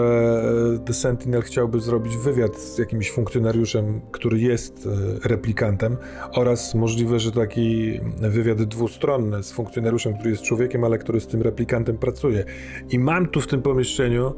[0.74, 5.96] e, The Sentinel chciałby zrobić wywiad z jakimś funkcjonariuszem, który jest e, replikantem
[6.32, 11.42] oraz możliwe, że taki wywiad dwustronny z funkcjonariuszem, który jest człowiekiem, ale który z tym
[11.42, 12.44] replikantem pracuje.
[12.90, 14.34] I mam tu w tym pomieszczeniu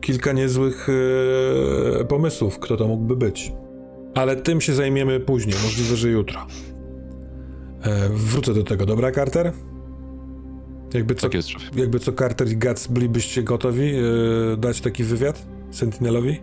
[0.00, 0.88] kilka niezłych
[2.08, 3.52] pomysłów, kto to mógłby być.
[4.16, 6.46] Ale tym się zajmiemy później, możliwe, że jutro.
[7.82, 9.52] E, wrócę do tego, dobra, Carter?
[10.94, 15.46] Jakby co, Tak jest, jakby co Carter i Guts bylibyście gotowi e, dać taki wywiad
[15.70, 16.40] Sentinelowi?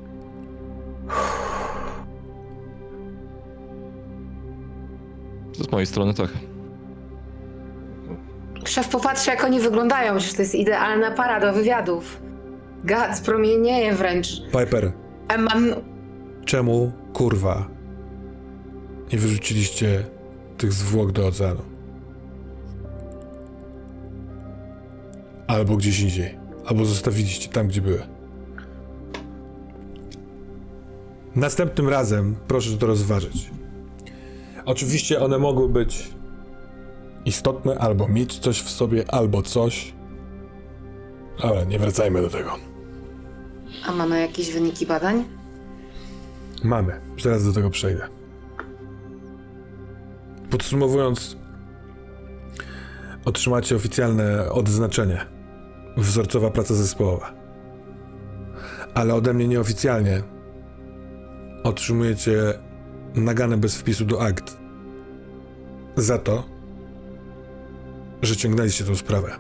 [5.54, 6.30] Z mojej strony tak.
[8.66, 12.22] Szef popatrzy, jak oni wyglądają, że to jest idealna para do wywiadów.
[12.84, 14.42] Gad promienieje wręcz.
[14.52, 14.92] Piper,
[15.28, 15.76] Eman...
[16.46, 17.68] czemu, kurwa,
[19.14, 20.06] nie wyrzuciliście
[20.58, 21.62] tych zwłok do oceanu?
[25.48, 26.38] Albo gdzieś indziej.
[26.66, 28.02] Albo zostawiliście tam, gdzie były.
[31.36, 33.52] Następnym razem proszę to rozważyć.
[34.66, 36.10] Oczywiście one mogły być
[37.26, 39.94] istotne, albo mieć coś w sobie, albo coś.
[41.42, 42.56] Ale nie wracajmy do tego.
[43.86, 45.24] A mamy jakieś wyniki badań?
[46.64, 47.02] Mamy.
[47.22, 48.08] Zaraz do tego przejdę.
[50.50, 51.38] Podsumowując,
[53.26, 55.26] otrzymacie oficjalne odznaczenie.
[55.98, 57.34] Wzorcowa praca zespołowa.
[58.94, 60.24] Ale ode mnie nieoficjalnie
[61.64, 62.54] otrzymujecie
[63.16, 64.58] naganę bez wpisu do akt.
[65.96, 66.44] Za to,
[68.22, 69.32] że ciągnęliście tą sprawę.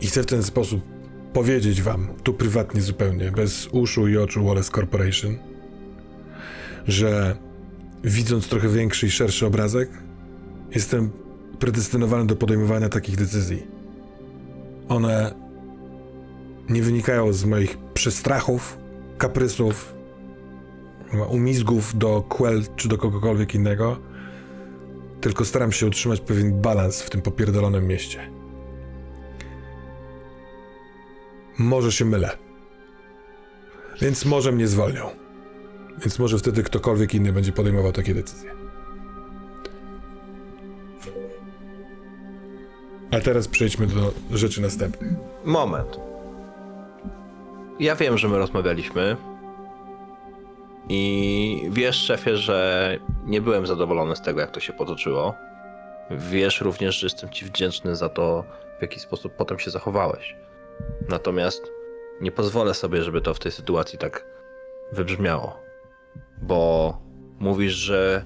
[0.00, 0.97] I chcę w ten sposób
[1.38, 5.36] powiedzieć wam, tu prywatnie zupełnie, bez uszu i oczu Wallace Corporation,
[6.86, 7.36] że
[8.04, 9.90] widząc trochę większy i szerszy obrazek,
[10.74, 11.10] jestem
[11.58, 13.66] predestynowany do podejmowania takich decyzji.
[14.88, 15.34] One
[16.68, 18.78] nie wynikają z moich przestrachów,
[19.18, 19.94] kaprysów,
[21.28, 23.98] umizgów do Quell czy do kogokolwiek innego,
[25.20, 28.37] tylko staram się utrzymać pewien balans w tym popierdolonym mieście.
[31.58, 32.30] Może się mylę.
[34.00, 35.10] Więc może mnie zwolnią.
[35.98, 38.50] Więc może wtedy ktokolwiek inny będzie podejmował takie decyzje.
[43.10, 45.12] A teraz przejdźmy do rzeczy następnych.
[45.44, 46.00] Moment.
[47.80, 49.16] Ja wiem, że my rozmawialiśmy.
[50.88, 55.34] I wiesz, szefie, że nie byłem zadowolony z tego, jak to się potoczyło.
[56.10, 58.44] Wiesz również, że jestem ci wdzięczny za to,
[58.78, 60.36] w jaki sposób potem się zachowałeś.
[61.08, 61.72] Natomiast
[62.20, 64.24] nie pozwolę sobie, żeby to w tej sytuacji tak
[64.92, 65.56] wybrzmiało.
[66.42, 67.00] Bo
[67.38, 68.24] mówisz, że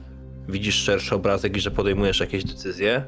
[0.49, 3.05] widzisz szerszy obrazek i że podejmujesz jakieś decyzje,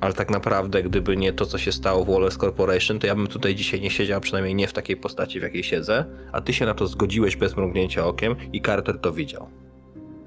[0.00, 3.26] ale tak naprawdę, gdyby nie to, co się stało w Wallace Corporation, to ja bym
[3.26, 6.66] tutaj dzisiaj nie siedział, przynajmniej nie w takiej postaci, w jakiej siedzę, a ty się
[6.66, 9.48] na to zgodziłeś bez mrugnięcia okiem i Carter to widział.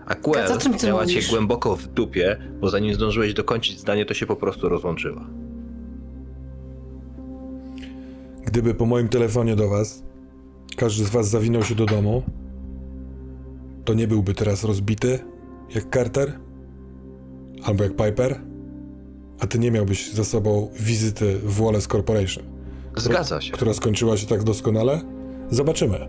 [0.06, 0.48] A Quell
[0.86, 1.30] miała cię mówisz?
[1.30, 5.28] głęboko w dupie, bo zanim zdążyłeś dokończyć zdanie, to się po prostu rozłączyła.
[8.48, 10.04] Gdyby po moim telefonie do was
[10.78, 12.24] każdy z was zawinął się do domu,
[13.86, 15.20] to nie byłby teraz rozbity
[15.76, 16.40] jak Carter
[17.64, 18.40] albo jak Piper,
[19.40, 22.44] a ty nie miałbyś za sobą wizyty w Wallace Corporation,
[22.98, 23.52] Zgadza się.
[23.52, 25.02] która skończyła się tak doskonale.
[25.50, 26.08] Zobaczymy.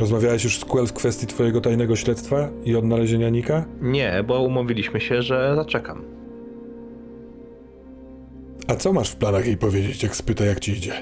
[0.00, 3.64] Rozmawiałeś już z Quell w kwestii twojego tajnego śledztwa i odnalezienia Nika?
[3.80, 6.02] Nie, bo umówiliśmy się, że zaczekam.
[8.68, 10.92] A co masz w planach jej powiedzieć, jak spyta, jak ci idzie?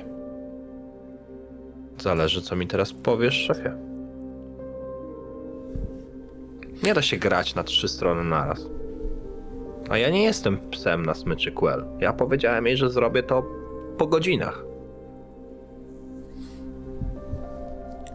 [1.99, 3.73] Zależy, co mi teraz powiesz, szefie.
[6.83, 8.71] Nie da się grać na trzy strony naraz.
[9.89, 11.85] A ja nie jestem psem na smyczy Quell.
[12.01, 13.43] Ja powiedziałem jej, że zrobię to
[13.99, 14.65] po godzinach.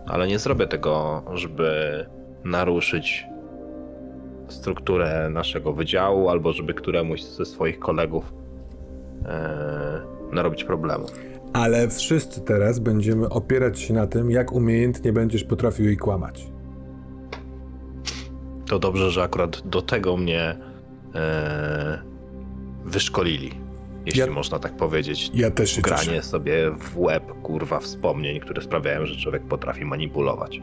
[0.07, 2.05] Ale nie zrobię tego, żeby
[2.43, 3.25] naruszyć
[4.47, 8.40] strukturę naszego wydziału, albo żeby któremuś ze swoich kolegów
[9.25, 10.01] e,
[10.31, 11.11] narobić problemów.
[11.53, 16.47] Ale wszyscy teraz będziemy opierać się na tym, jak umiejętnie będziesz potrafił jej kłamać.
[18.65, 20.57] To dobrze, że akurat do tego mnie
[21.15, 22.01] e,
[22.85, 23.51] wyszkolili,
[24.05, 25.31] jeśli Ja- można tak powiedzieć.
[25.33, 26.23] Ja też się Granie cieszę.
[26.23, 30.61] sobie w łeb, kurwa, wspomnień, które sprawiają, że człowiek potrafi manipulować.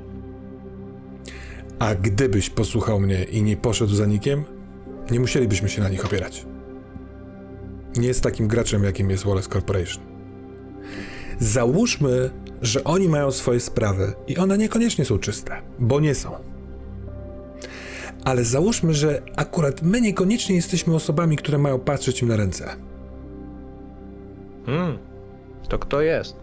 [1.78, 4.44] A gdybyś posłuchał mnie i nie poszedł za nikiem,
[5.11, 6.46] nie musielibyśmy się na nich opierać.
[7.99, 10.03] Nie jest takim graczem, jakim jest Wallace Corporation.
[11.38, 12.30] Załóżmy,
[12.62, 16.30] że oni mają swoje sprawy i one niekoniecznie są czyste, bo nie są.
[18.24, 22.76] Ale załóżmy, że akurat my niekoniecznie jesteśmy osobami, które mają patrzeć im na ręce.
[24.66, 24.99] Hmm,
[25.68, 26.36] to kto jest?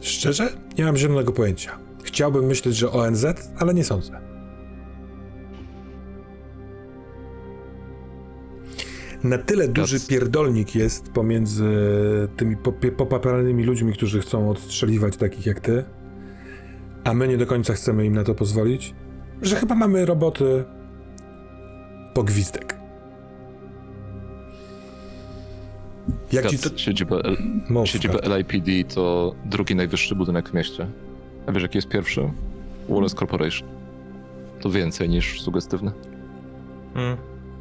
[0.00, 0.48] Szczerze?
[0.78, 1.78] Nie mam zielonego pojęcia.
[2.02, 3.26] Chciałbym myśleć, że ONZ,
[3.58, 4.20] ale nie sądzę.
[9.24, 11.64] Na tyle duży pierdolnik jest pomiędzy
[12.36, 15.84] tymi popie- popapranymi ludźmi, którzy chcą odstrzeliwać takich jak ty,
[17.04, 18.94] a my nie do końca chcemy im na to pozwolić,
[19.42, 20.64] że chyba mamy roboty
[22.14, 22.76] po gwizdek.
[26.32, 26.78] Jak ci to...
[26.78, 27.36] Siedziba, L-
[27.68, 28.36] Mów, siedziba Kat.
[28.38, 30.86] LIPD to drugi najwyższy budynek w mieście.
[31.46, 32.30] A wiesz jaki jest pierwszy?
[32.88, 33.68] Wallace Corporation.
[34.60, 35.92] To więcej niż sugestywne.
[36.94, 37.16] Hmm.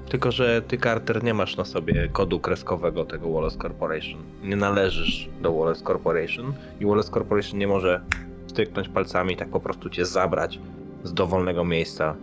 [0.10, 4.22] Tylko, że ty, Carter, nie masz na sobie kodu kreskowego tego Wallace Corporation.
[4.44, 8.02] Nie należysz do Wallace Corporation i Wallace Corporation nie może
[8.48, 10.60] styknąć palcami i tak po prostu cię zabrać
[11.04, 12.16] z dowolnego miejsca,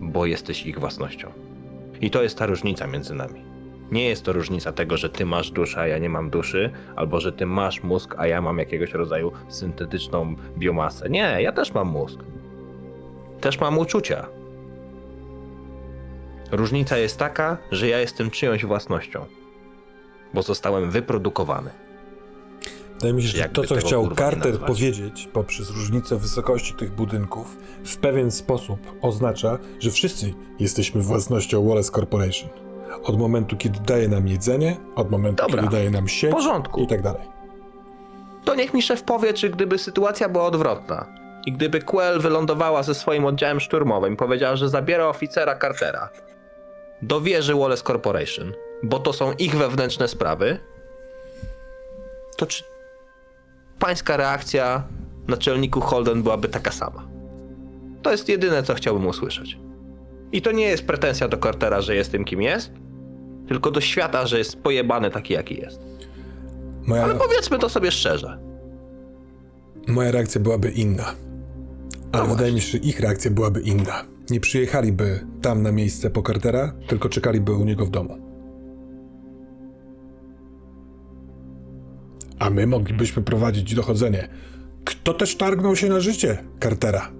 [0.00, 1.28] bo jesteś ich własnością.
[2.00, 3.42] I to jest ta różnica między nami.
[3.90, 7.20] Nie jest to różnica tego, że ty masz duszę, a ja nie mam duszy, albo
[7.20, 11.10] że ty masz mózg, a ja mam jakiegoś rodzaju syntetyczną biomasę.
[11.10, 12.20] Nie, ja też mam mózg.
[13.40, 14.26] Też mam uczucia.
[16.52, 19.24] Różnica jest taka, że ja jestem czyjąś własnością,
[20.34, 21.70] bo zostałem wyprodukowany.
[22.94, 27.56] Wydaje mi się, że Jakby to, co chciał Carter powiedzieć poprzez różnicę wysokości tych budynków,
[27.84, 32.48] w pewien sposób oznacza, że wszyscy jesteśmy własnością Wallace Corporation.
[33.02, 35.62] Od momentu, kiedy daje nam jedzenie, od momentu, Dobra.
[35.62, 36.82] kiedy daje nam sieć porządku.
[36.82, 37.22] i tak dalej.
[38.44, 41.06] To niech mi szef powie, czy gdyby sytuacja była odwrotna
[41.46, 46.08] i gdyby Quell wylądowała ze swoim oddziałem szturmowym i powiedziała, że zabiera oficera Cartera
[47.02, 50.58] do wieży Wallace Corporation, bo to są ich wewnętrzne sprawy,
[52.36, 52.64] to czy
[53.78, 54.82] pańska reakcja
[55.28, 57.08] naczelniku Holden byłaby taka sama?
[58.02, 59.58] To jest jedyne, co chciałbym usłyszeć.
[60.32, 62.70] I to nie jest pretensja do Cartera, że jest tym, kim jest,
[63.48, 65.80] tylko do świata, że jest pojebany taki, jaki jest.
[66.86, 68.38] Moja, Ale powiedzmy to sobie szczerze.
[69.88, 71.14] moja reakcja byłaby inna.
[72.12, 74.04] Ale No wydaje mi się, że ich reakcja byłaby inna.
[74.30, 78.18] Nie przyjechaliby tam na miejsce po Cartera, tylko czekaliby u niego w domu.
[82.38, 84.28] A my moglibyśmy prowadzić dochodzenie.
[84.84, 87.12] Kto też targnął się na życie Cartera?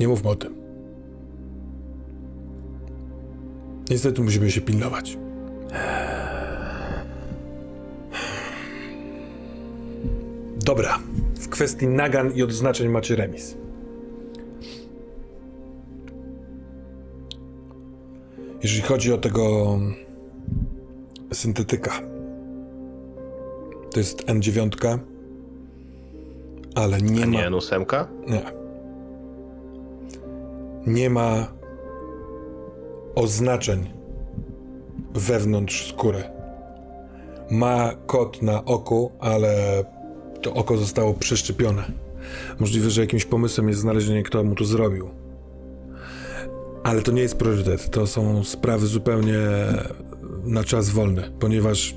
[0.00, 0.54] Nie mówmy o tym.
[3.90, 5.18] Niestety musimy się pilnować.
[10.64, 10.98] Dobra.
[11.40, 13.56] W kwestii nagan i odznaczeń macie remis.
[18.62, 19.78] Jeżeli chodzi o tego
[21.32, 22.00] syntetyka,
[23.90, 24.98] to jest N9,
[26.74, 27.32] ale nie A ma.
[27.32, 28.06] nie N8?
[28.26, 28.42] Nie.
[30.86, 31.46] Nie ma
[33.14, 33.90] oznaczeń
[35.14, 36.22] wewnątrz skóry.
[37.50, 39.84] Ma kot na oku, ale
[40.42, 41.84] to oko zostało przeszczepione.
[42.60, 45.08] Możliwe, że jakimś pomysłem jest znalezienie, kto mu to zrobił.
[46.86, 47.90] Ale to nie jest priorytet.
[47.90, 49.38] To są sprawy zupełnie
[50.44, 51.94] na czas wolny, ponieważ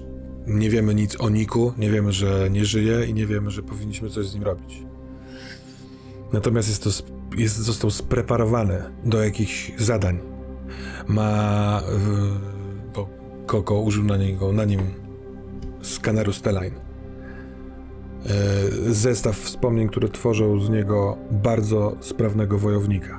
[0.48, 4.10] nie wiemy nic o Niku, nie wiemy, że nie żyje i nie wiemy, że powinniśmy
[4.10, 4.84] coś z nim robić.
[6.34, 6.90] Natomiast jest to,
[7.38, 10.20] jest, został spreparowany do jakichś zadań.
[11.08, 11.82] Ma,
[12.96, 13.10] bo
[13.46, 14.82] Koko użył na niego, na nim
[15.82, 16.76] skaneru Stelline.
[18.88, 23.19] Y, Zestaw wspomnień, które tworzą z niego bardzo sprawnego wojownika.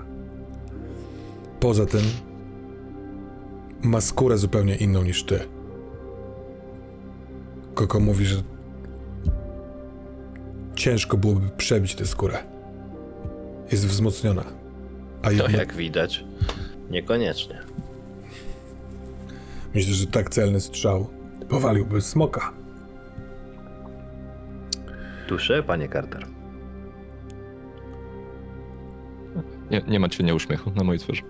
[1.61, 2.01] Poza tym
[3.83, 5.41] ma skórę zupełnie inną niż ty.
[7.75, 8.37] Koko mówi, że
[10.75, 12.39] ciężko byłoby przebić tę skórę.
[13.73, 14.45] Jest wzmocniona.
[15.23, 16.25] A To jednak jak widać,
[16.91, 17.59] niekoniecznie.
[19.75, 21.07] myślę, że tak celny strzał
[21.49, 22.53] powaliłby smoka.
[25.29, 26.27] Duszę, panie Carter.
[29.71, 31.23] Nie, nie ma cienia uśmiechu na mojej twarzy.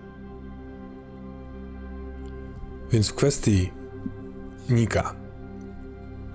[2.93, 3.71] Więc w kwestii
[4.71, 5.15] Nika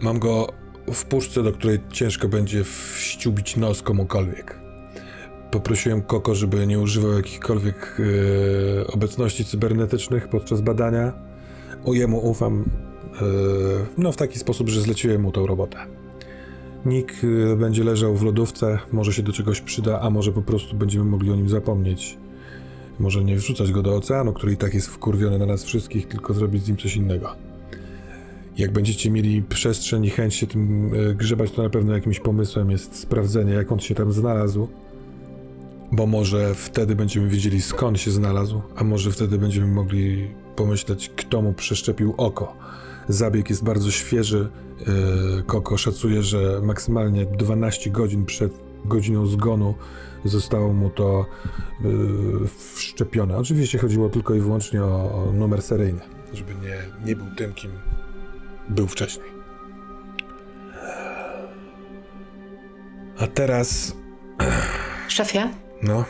[0.02, 0.48] mam go
[0.94, 4.60] w puszce, do której ciężko będzie wściubić nos komukolwiek.
[5.52, 11.14] Poprosiłem Koko, żeby nie używał jakichkolwiek e, obecności cybernetycznych podczas badania.
[11.86, 13.26] O jemu ufam e,
[13.98, 15.78] no w taki sposób, że zleciłem mu tą robotę.
[16.86, 20.76] Nick e, będzie leżał w lodówce, może się do czegoś przyda, a może po prostu
[20.76, 22.18] będziemy mogli o nim zapomnieć.
[23.00, 26.34] Może nie wrzucać go do oceanu, który i tak jest wkurwiony na nas wszystkich, tylko
[26.34, 27.36] zrobić z nim coś innego.
[28.58, 32.72] Jak będziecie mieli przestrzeń i chęć się tym e, grzebać, to na pewno jakimś pomysłem
[32.72, 34.68] jest sprawdzenie, jak on się tam znalazł.
[35.92, 41.42] Bo może wtedy będziemy wiedzieli, skąd się znalazł, a może wtedy będziemy mogli pomyśleć, kto
[41.42, 42.54] mu przeszczepił oko.
[43.10, 44.50] Zabieg jest bardzo świeży.
[45.40, 49.76] e, Koko szacuje, że maksymalnie 12 godzin przed godziną zgonu
[50.26, 51.26] zostało mu to
[51.84, 53.38] yy, wszczepione.
[53.38, 56.02] Oczywiście chodziło tylko i wyłącznie o, o numer seryjny,
[56.34, 57.72] żeby nie, nie był tym, kim
[58.70, 59.36] był wcześniej.
[63.20, 63.94] A teraz,
[65.08, 65.50] Szefie,
[65.84, 66.06] no,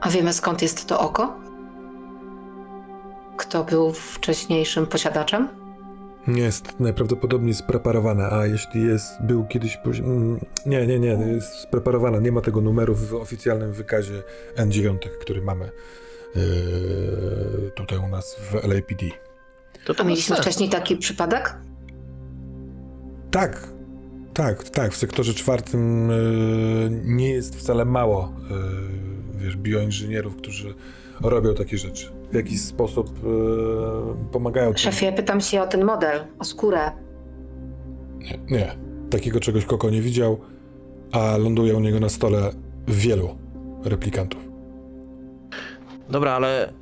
[0.00, 1.36] a wiemy skąd jest to oko?
[3.36, 5.57] Kto był wcześniejszym posiadaczem?
[6.26, 12.20] Nie jest najprawdopodobniej spreparowane, a jeśli jest, był kiedyś, mm, nie, nie, nie, jest spreparowane,
[12.20, 14.22] nie ma tego numeru w oficjalnym wykazie
[14.56, 15.70] N9, który mamy
[16.34, 19.06] yy, tutaj u nas w LAPD.
[19.84, 20.42] To A to mieliśmy sensu.
[20.42, 21.54] wcześniej taki przypadek?
[23.30, 23.68] Tak,
[24.34, 24.92] tak, tak.
[24.92, 28.32] W sektorze czwartym y, nie jest wcale mało,
[29.36, 30.74] y, wiesz, bioinżynierów, którzy
[31.20, 32.17] robią takie rzeczy.
[32.32, 34.68] W jakiś sposób y, pomagają.
[34.68, 36.90] tym- Szefie, pytam się o ten model, o skórę.
[38.18, 38.72] Nie, nie.
[39.10, 40.38] Takiego czegoś Koko nie widział,
[41.12, 42.50] a ląduje u niego na stole
[42.88, 43.28] wielu
[43.84, 44.48] replikantów.
[46.10, 46.72] Dobra, ale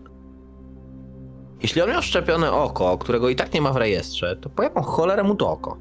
[1.62, 4.82] jeśli on miał szczepione oko, którego i tak nie ma w rejestrze, to po jaką
[4.82, 5.76] cholerę mu to oko?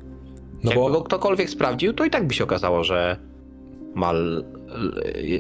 [0.64, 3.18] No Jakby bo go ktokolwiek sprawdził, to i tak by się okazało, że
[3.96, 4.12] ma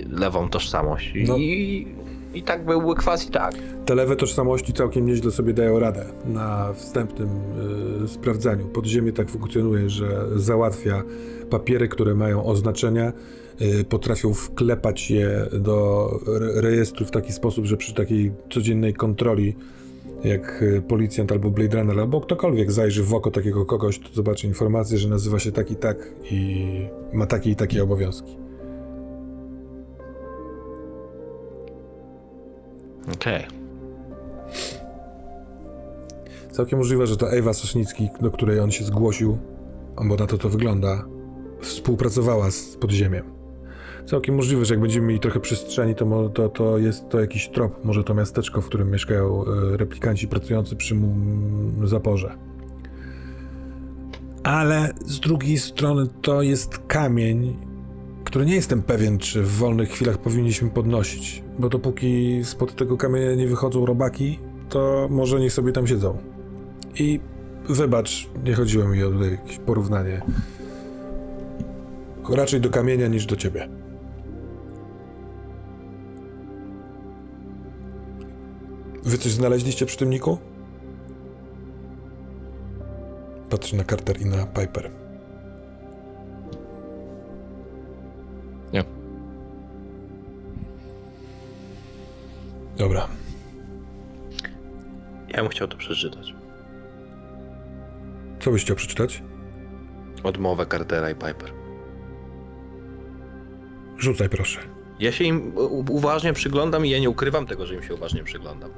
[0.09, 1.13] lewą tożsamość.
[1.27, 1.37] No.
[1.37, 1.87] I,
[2.35, 3.53] I tak byłby kwas i tak.
[3.85, 7.29] te lewe tożsamości całkiem nieźle sobie dają radę na wstępnym
[8.03, 8.65] y, sprawdzaniu.
[8.65, 11.03] Podziemie tak funkcjonuje, że załatwia
[11.49, 13.13] papiery, które mają oznaczenia,
[13.61, 19.55] y, potrafią wklepać je do re- rejestru w taki sposób, że przy takiej codziennej kontroli,
[20.23, 24.47] jak y, policjant albo Blade Runner, albo ktokolwiek zajrzy w oko takiego kogoś, to zobaczy
[24.47, 25.97] informację, że nazywa się tak i tak
[26.31, 26.65] i
[27.13, 28.44] ma takie i takie obowiązki.
[33.13, 33.43] Okej.
[36.51, 39.37] Całkiem możliwe, że ta Ewa Sośnicki, do której on się zgłosił,
[40.05, 41.05] bo na to to wygląda,
[41.61, 43.35] współpracowała z podziemiem.
[44.05, 47.85] Całkiem możliwe, że jak będziemy mieli trochę przestrzeni, to, to, to jest to jakiś trop,
[47.85, 50.95] może to miasteczko, w którym mieszkają e, replikanci pracujący przy
[51.83, 52.35] zaporze.
[54.43, 57.57] Ale z drugiej strony to jest kamień,
[58.35, 63.35] który nie jestem pewien, czy w wolnych chwilach powinniśmy podnosić, bo dopóki spod tego kamienia
[63.35, 66.17] nie wychodzą robaki, to może niech sobie tam siedzą.
[66.99, 67.19] I
[67.69, 70.21] wybacz, nie chodziło mi o tutaj jakieś porównanie.
[72.29, 73.69] Raczej do kamienia niż do ciebie.
[79.03, 80.37] Wy coś znaleźliście przy tym Niku?
[83.49, 85.04] Patrzę na Carter i na Piper.
[92.77, 93.07] Dobra.
[95.27, 96.35] Ja bym chciał to przeczytać.
[98.39, 99.23] Co byś chciał przeczytać?
[100.23, 101.51] Odmowę Cartera i Piper.
[103.97, 104.59] Rzucaj proszę.
[104.99, 105.53] Ja się im
[105.89, 108.69] uważnie przyglądam i ja nie ukrywam tego, że im się uważnie przyglądam.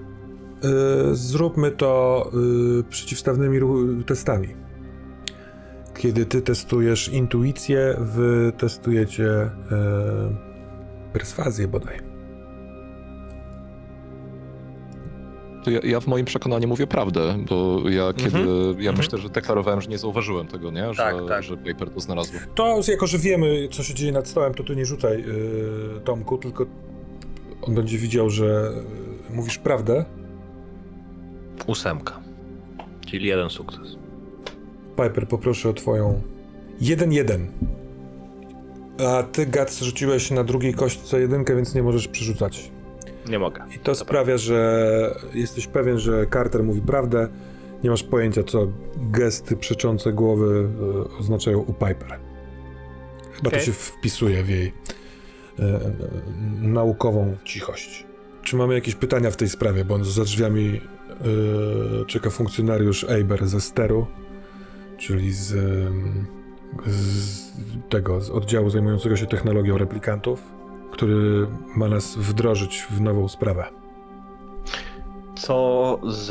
[0.63, 3.59] Yy, zróbmy to yy, przeciwstawnymi
[4.05, 4.47] testami.
[5.97, 9.49] Kiedy ty testujesz intuicję, wy testujecie yy,
[11.13, 12.06] perswazję bodaj.
[15.67, 18.37] To ja, ja w moim przekonaniu mówię prawdę, bo ja kiedy.
[18.39, 18.45] Ja
[18.91, 18.97] Mhm.
[18.97, 20.93] myślę, że deklarowałem, że nie zauważyłem tego, nie?
[20.93, 21.43] Że, Tak, tak.
[21.43, 22.33] że Paper to znalazł.
[22.55, 26.37] To jako, że wiemy, co się dzieje nad stołem, to ty nie rzucaj yy, Tomku,
[26.37, 26.65] tylko
[27.61, 28.71] on będzie widział, że
[29.29, 30.05] yy, mówisz prawdę.
[31.67, 32.19] Ósemka.
[33.07, 33.95] Czyli jeden sukces.
[34.97, 36.21] Piper, poproszę o twoją
[36.81, 37.39] 1-1.
[39.07, 42.71] A ty, Gats, rzuciłeś na drugiej kośćce jedynkę, więc nie możesz przerzucać.
[43.29, 43.63] Nie mogę.
[43.75, 47.27] I to sprawia, że jesteś pewien, że Carter mówi prawdę.
[47.83, 48.67] Nie masz pojęcia, co
[48.97, 50.69] gesty przeczące głowy
[51.13, 52.19] e, oznaczają u Piper.
[53.31, 53.65] Chyba to Okej.
[53.65, 54.73] się wpisuje w jej
[55.59, 55.91] e, e,
[56.61, 58.05] naukową cichość.
[58.43, 59.85] Czy mamy jakieś pytania w tej sprawie?
[59.85, 60.81] Bo za drzwiami
[62.01, 64.07] e, czeka funkcjonariusz Eiber ze steru,
[64.97, 66.25] czyli z, em,
[66.85, 67.51] z
[67.89, 70.56] tego, z oddziału zajmującego się technologią replikantów
[70.97, 73.65] który ma nas wdrożyć w nową sprawę.
[75.35, 76.27] Co z.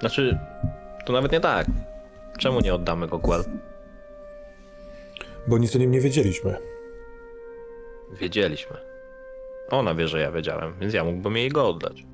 [0.00, 0.38] Znaczy,
[1.06, 1.66] to nawet nie tak.
[2.38, 3.44] Czemu nie oddamy go Gwel?
[5.46, 6.56] Bo nic o nim nie wiedzieliśmy.
[8.12, 8.76] Wiedzieliśmy.
[9.70, 12.04] Ona wie, że ja wiedziałem, więc ja mógłbym jej go oddać.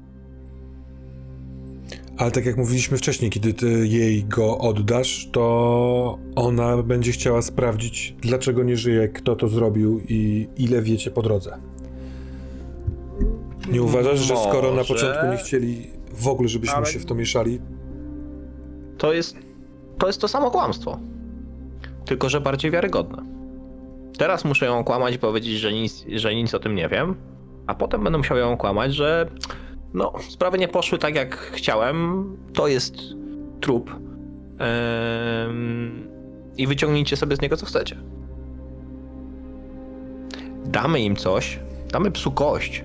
[2.19, 8.15] Ale tak jak mówiliśmy wcześniej, kiedy ty jej go oddasz, to ona będzie chciała sprawdzić,
[8.21, 11.59] dlaczego nie żyje, kto to zrobił i ile wiecie po drodze.
[13.73, 17.05] Nie uważasz, że skoro na Może, początku nie chcieli w ogóle, żebyśmy ale- się w
[17.07, 17.61] to mieszali,
[18.99, 19.37] To jest.
[19.99, 20.99] To jest to samo kłamstwo.
[22.05, 23.23] Tylko, że bardziej wiarygodne.
[24.19, 27.15] Teraz muszę ją kłamać i powiedzieć, że nic, że nic o tym nie wiem,
[27.67, 29.31] a potem będę musiał ją kłamać, że
[29.95, 32.27] no, sprawy nie poszły tak jak chciałem.
[32.55, 32.97] To jest
[33.61, 33.91] trup.
[34.59, 36.09] Em,
[36.57, 37.97] I wyciągnijcie sobie z niego co chcecie.
[40.65, 41.61] Damy im coś,
[41.93, 42.85] damy psu kość,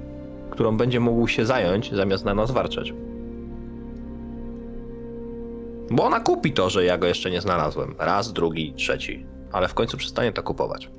[0.50, 2.94] którą będzie mógł się zająć, zamiast na nas warczeć.
[5.92, 7.96] Bo ona kupi to, że ja go jeszcze nie znalazłem.
[8.00, 9.26] Raz, drugi, trzeci.
[9.52, 10.90] Ale w końcu przestanie to kupować.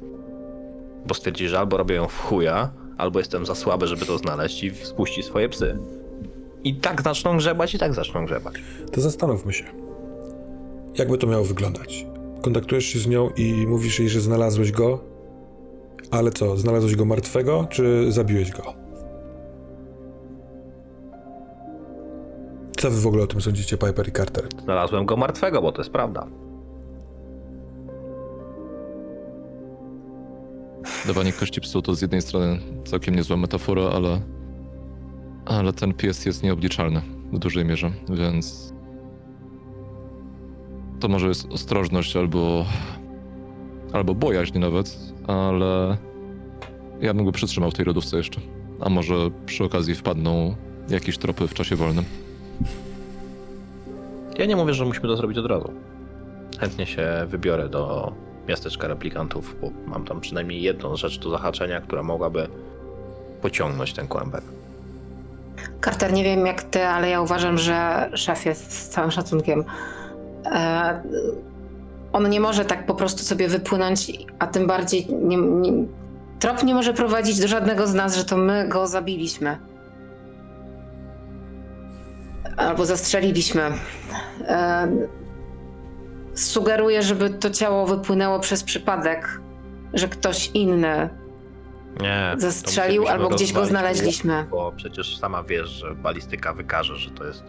[1.06, 4.64] Bo stwierdzi, że albo robię ją w chuja, albo jestem za słaby, żeby to znaleźć
[4.64, 5.78] i spuści swoje psy.
[6.64, 8.54] I tak zaczną grzebać, i tak zaczną grzebać.
[8.92, 9.64] To zastanówmy się.
[10.98, 12.06] Jakby to miało wyglądać?
[12.42, 15.00] Kontaktujesz się z nią i mówisz jej, że znalazłeś go,
[16.10, 18.74] ale co, znalazłeś go martwego, czy zabiłeś go?
[22.76, 24.48] Co wy w ogóle o tym sądzicie, Piper i Carter?
[24.64, 26.26] Znalazłem go martwego, bo to jest prawda.
[31.06, 34.20] Dawanie kości psu to z jednej strony całkiem niezła metafora, ale,
[35.46, 38.74] ale ten pies jest nieobliczalny w dużej mierze, więc
[41.00, 42.64] to może jest ostrożność albo,
[43.92, 45.96] albo bojaźń nawet, ale
[47.00, 48.40] ja bym go przytrzymał w tej lodówce jeszcze.
[48.80, 49.14] A może
[49.46, 50.54] przy okazji wpadną
[50.88, 52.04] jakieś tropy w czasie wolnym.
[54.38, 55.72] Ja nie mówię, że musimy to zrobić od razu.
[56.60, 58.12] Chętnie się wybiorę do
[58.48, 62.48] miasteczka replikantów, bo mam tam przynajmniej jedną rzecz do zahaczenia, która mogłaby
[63.42, 64.42] pociągnąć ten kłębek.
[65.84, 69.64] Carter, nie wiem jak ty, ale ja uważam, że szefie, z całym szacunkiem,
[70.46, 71.02] e,
[72.12, 75.72] on nie może tak po prostu sobie wypłynąć, a tym bardziej nie, nie,
[76.38, 79.58] trop nie może prowadzić do żadnego z nas, że to my go zabiliśmy.
[82.56, 83.62] Albo zastrzeliliśmy.
[84.40, 84.88] E,
[86.34, 89.40] sugeruję, żeby to ciało wypłynęło przez przypadek,
[89.94, 91.08] że ktoś inny
[92.00, 92.36] Nie.
[92.66, 94.46] musielibyśmy albo gdzieś go znaleźliśmy.
[94.50, 97.44] Bo przecież sama wiesz, że balistyka wykaże, że to jest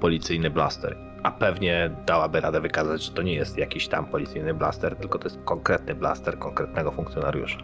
[0.00, 0.96] policyjny blaster.
[1.22, 5.24] A pewnie dałaby radę wykazać, że to nie jest jakiś tam policyjny blaster, tylko to
[5.28, 7.58] jest konkretny blaster konkretnego funkcjonariusza.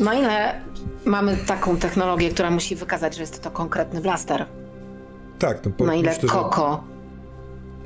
[0.00, 0.60] Na ile
[1.04, 4.46] mamy taką technologię, która musi wykazać, że jest to konkretny blaster?
[5.38, 6.84] Tak, no po, Na ile myślę, że- Koko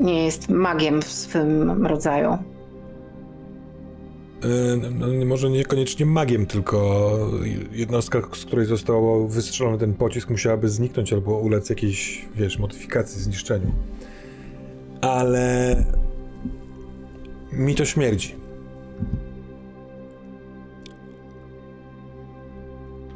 [0.00, 2.38] nie jest magiem w swym rodzaju?
[4.44, 7.10] Yy, no, może niekoniecznie magiem, tylko
[7.72, 13.72] jednostka, z której został wystrzelony ten pocisk, musiałaby zniknąć albo ulec jakiejś, wiesz, modyfikacji, zniszczeniu.
[15.00, 15.76] Ale
[17.52, 18.34] mi to śmierdzi.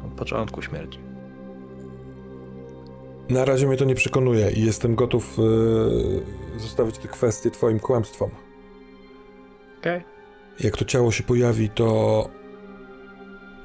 [0.05, 0.99] Od początku śmierci.
[3.29, 8.29] Na razie mnie to nie przekonuje i jestem gotów yy, zostawić te kwestie twoim kłamstwom.
[9.79, 10.03] Okej.
[10.59, 12.29] Jak to ciało się pojawi, to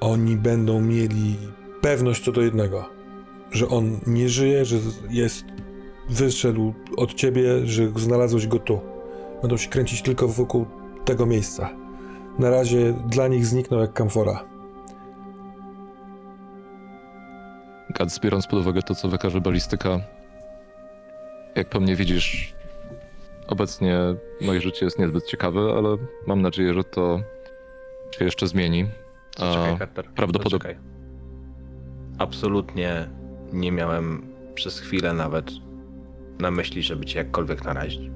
[0.00, 1.36] oni będą mieli
[1.80, 2.88] pewność co do jednego,
[3.52, 4.76] że on nie żyje, że
[5.10, 5.44] jest
[6.08, 8.80] wyszedł od ciebie, że znalazłeś go tu.
[9.42, 10.66] Będą się kręcić tylko wokół
[11.04, 11.70] tego miejsca.
[12.38, 14.44] Na razie dla nich zniknął jak kamfora.
[17.90, 20.00] Gad, biorąc pod uwagę to, co wykaże balistyka,
[21.54, 22.54] jak po mnie widzisz,
[23.50, 23.98] obecnie
[24.40, 25.96] moje życie jest niezbyt ciekawe, ale
[26.26, 27.20] mam nadzieję, że to
[28.10, 28.86] się jeszcze zmieni.
[29.36, 30.06] A Czekaj, Carter.
[30.16, 30.78] prawdopodobnie-.
[32.18, 33.08] Absolutnie
[33.52, 35.50] nie miałem przez chwilę nawet
[36.38, 38.10] na myśli, żeby cię jakkolwiek narazić.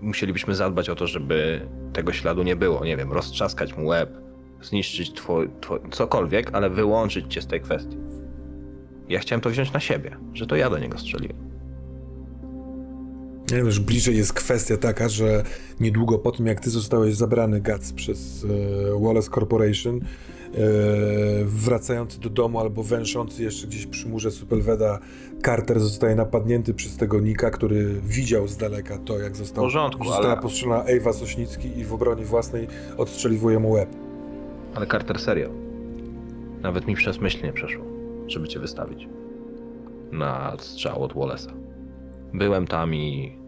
[0.00, 2.84] Musielibyśmy zadbać o to, żeby tego śladu nie było.
[2.84, 4.10] Nie wiem, roztrzaskać mu łeb,
[4.62, 7.96] zniszczyć twój, twój cokolwiek, ale wyłączyć cię z tej kwestii.
[9.08, 11.49] Ja chciałem to wziąć na siebie, że to ja do niego strzeliłem.
[13.50, 15.42] Że bliżej jest kwestia taka, że
[15.80, 20.00] niedługo po tym, jak ty zostałeś zabrany Guts przez e, Wallace Corporation, e,
[21.44, 24.98] wracający do domu albo węszący jeszcze gdzieś przy murze Supelweda,
[25.44, 30.32] Carter zostaje napadnięty przez tego Nika, który widział z daleka to, jak został, porządku, została
[30.32, 33.88] ale- postrzelona Ewa Sośnicki i w obronie własnej odstrzeliwuje mu łeb.
[34.74, 35.50] Ale Carter, serio.
[36.62, 37.84] Nawet mi przez myśl nie przeszło,
[38.26, 39.08] żeby cię wystawić.
[40.12, 41.52] Na strzał od Wallace'a.
[42.34, 43.39] Byłem tam i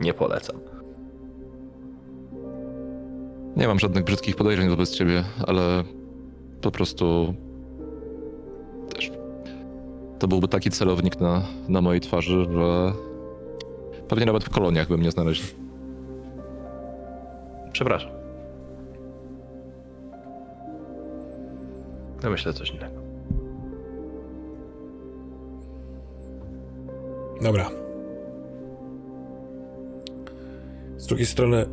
[0.00, 0.56] nie polecam.
[3.56, 5.84] Nie mam żadnych brzydkich podejrzeń wobec ciebie, ale
[6.60, 7.34] po prostu
[8.94, 9.12] też
[10.18, 12.92] to byłby taki celownik na, na mojej twarzy, że
[14.08, 15.48] pewnie nawet w koloniach bym nie znaleźli.
[17.72, 18.10] Przepraszam.
[22.22, 23.00] Ja myślę coś innego.
[27.42, 27.85] Dobra.
[31.06, 31.66] Z drugiej strony,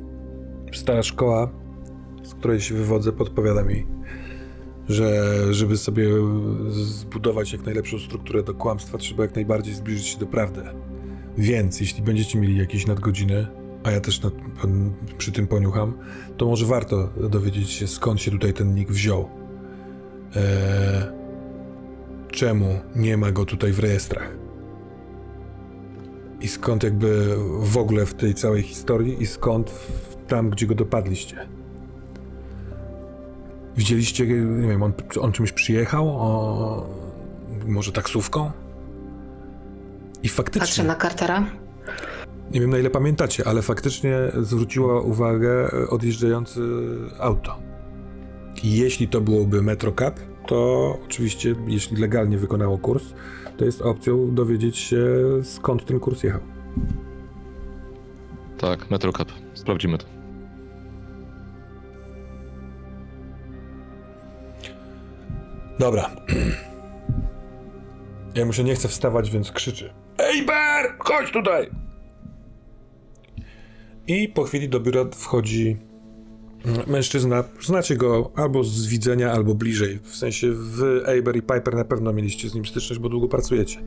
[0.72, 1.50] stara szkoła,
[2.22, 3.86] z której się wywodzę, podpowiada mi,
[4.88, 6.08] że żeby sobie
[6.70, 10.62] zbudować jak najlepszą strukturę do kłamstwa, trzeba jak najbardziej zbliżyć się do prawdy.
[11.38, 13.46] Więc jeśli będziecie mieli jakieś nadgodziny,
[13.84, 14.30] a ja też na,
[15.18, 15.98] przy tym poniucham,
[16.36, 19.28] to może warto dowiedzieć się, skąd się tutaj ten nick wziął.
[20.36, 20.42] Eee,
[22.30, 24.39] czemu nie ma go tutaj w rejestrach?
[26.40, 30.74] I skąd jakby w ogóle w tej całej historii i skąd w, tam, gdzie go
[30.74, 31.48] dopadliście?
[33.76, 36.08] Widzieliście, nie wiem, on, on czymś przyjechał?
[36.08, 36.86] O,
[37.66, 38.50] może taksówką?
[40.22, 40.60] I faktycznie...
[40.60, 41.46] Patrzę na Cartera.
[42.52, 46.60] Nie wiem na ile pamiętacie, ale faktycznie zwróciła uwagę odjeżdżający
[47.18, 47.58] auto.
[48.62, 53.04] I jeśli to byłoby Metrocab, to oczywiście, jeśli legalnie wykonało kurs,
[53.60, 55.06] to jest opcją dowiedzieć się
[55.42, 56.40] skąd ten kurs jechał.
[58.58, 59.32] Tak, Metrocap.
[59.54, 60.06] Sprawdzimy to.
[65.78, 66.10] Dobra.
[68.34, 69.92] Ja mu się nie chcę wstawać, więc krzyczy.
[70.18, 70.94] Ej, Ber!
[70.98, 71.70] Chodź tutaj!
[74.06, 75.76] I po chwili do biura wchodzi
[76.86, 77.44] mężczyzna.
[77.62, 79.98] Znacie go albo z widzenia, albo bliżej.
[80.04, 83.80] W sensie wy, Eiber i Piper na pewno mieliście z nim styczność, bo długo pracujecie.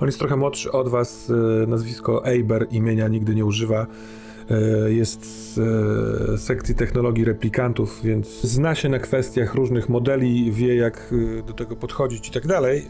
[0.00, 1.32] On jest trochę młodszy od was.
[1.62, 3.86] e, Nazwisko Eiber imienia nigdy nie używa.
[4.50, 5.58] E, Jest z
[6.34, 11.14] e, sekcji technologii replikantów, więc zna się na kwestiach różnych modeli, wie jak
[11.46, 12.86] do tego podchodzić i tak dalej.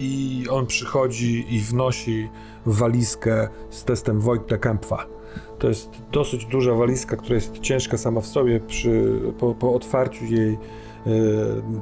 [0.00, 2.28] I on przychodzi i wnosi
[2.66, 5.06] walizkę z testem Wojtka Kampfa.
[5.58, 8.60] To jest dosyć duża walizka, która jest ciężka sama w sobie.
[8.60, 10.58] Przy, po, po otwarciu jej e,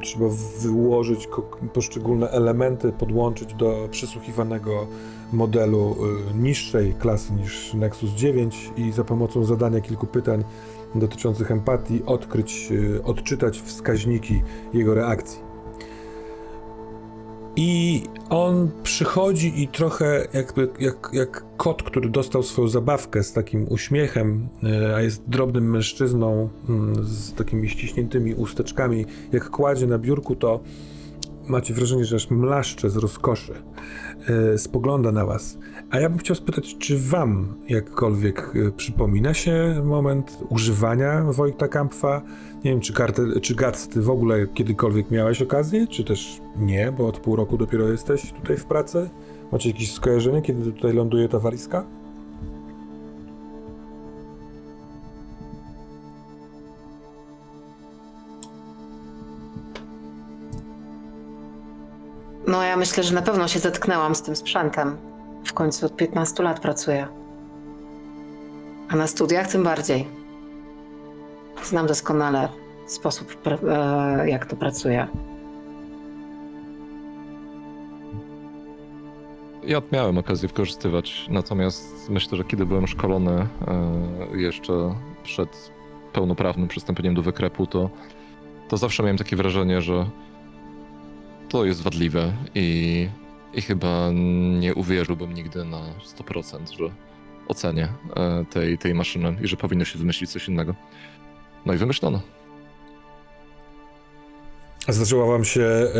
[0.02, 0.26] trzeba
[0.60, 1.28] wyłożyć
[1.72, 4.86] poszczególne elementy, podłączyć do przysłuchiwanego
[5.32, 5.96] modelu
[6.30, 10.44] e, niższej klasy niż Nexus 9 i za pomocą zadania kilku pytań
[10.94, 14.42] dotyczących empatii odkryć, e, odczytać wskaźniki
[14.74, 15.45] jego reakcji.
[17.56, 23.66] I on przychodzi i trochę jakby jak, jak kot, który dostał swoją zabawkę z takim
[23.68, 30.36] uśmiechem, e, a jest drobnym mężczyzną mm, z takimi ściśniętymi usteczkami, jak kładzie na biurku,
[30.36, 30.60] to
[31.48, 33.54] macie wrażenie, że aż mlaszcze z rozkoszy.
[34.54, 35.58] E, Spogląda na was.
[35.90, 42.22] A ja bym chciał spytać, czy wam jakkolwiek e, przypomina się moment używania Wojta Kampfa?
[42.64, 46.92] Nie wiem, czy, kartę, czy Gac, ty w ogóle kiedykolwiek miałeś okazję, czy też nie,
[46.92, 49.10] bo od pół roku dopiero jesteś tutaj w pracy?
[49.52, 51.84] Macie jakieś skojarzenie, kiedy tutaj ląduje ta walizka?
[62.46, 65.15] No ja myślę, że na pewno się zetknęłam z tym sprzętem.
[65.46, 67.06] W końcu od 15 lat pracuję.
[68.88, 70.06] A na studiach tym bardziej.
[71.62, 72.48] Znam doskonale
[72.86, 75.08] sposób, e, jak to pracuje.
[79.66, 83.46] Ja miałem okazję wykorzystywać, natomiast myślę, że kiedy byłem szkolony e,
[84.36, 85.72] jeszcze przed
[86.12, 87.90] pełnoprawnym przystąpieniem do wykrepu, to,
[88.68, 90.06] to zawsze miałem takie wrażenie, że
[91.48, 93.08] to jest wadliwe i,
[93.52, 94.10] i chyba
[94.60, 95.80] nie uwierzyłbym nigdy na
[96.18, 96.90] 100%, że
[97.48, 100.74] ocenię e, tej, tej maszyny i że powinno się wymyślić coś innego.
[101.66, 102.20] No i wymyślono.
[104.88, 105.90] Zdarzyła wam się e,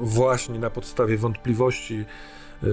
[0.00, 2.66] właśnie na podstawie wątpliwości e,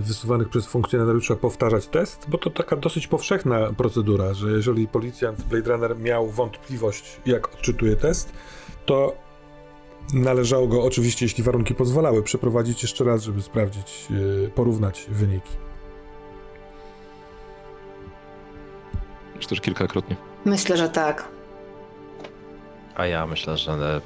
[0.00, 2.26] wysuwanych przez funkcjonariusza powtarzać test?
[2.28, 7.96] Bo to taka dosyć powszechna procedura, że jeżeli policjant Blade Runner miał wątpliwość, jak odczytuje
[7.96, 8.32] test,
[8.86, 9.29] to
[10.14, 14.08] należało go, oczywiście jeśli warunki pozwalały, przeprowadzić jeszcze raz, żeby sprawdzić,
[14.46, 15.52] e, porównać wyniki.
[19.38, 20.16] Czy też kilkakrotnie.
[20.44, 21.28] Myślę, że tak.
[22.94, 24.00] A ja myślę, że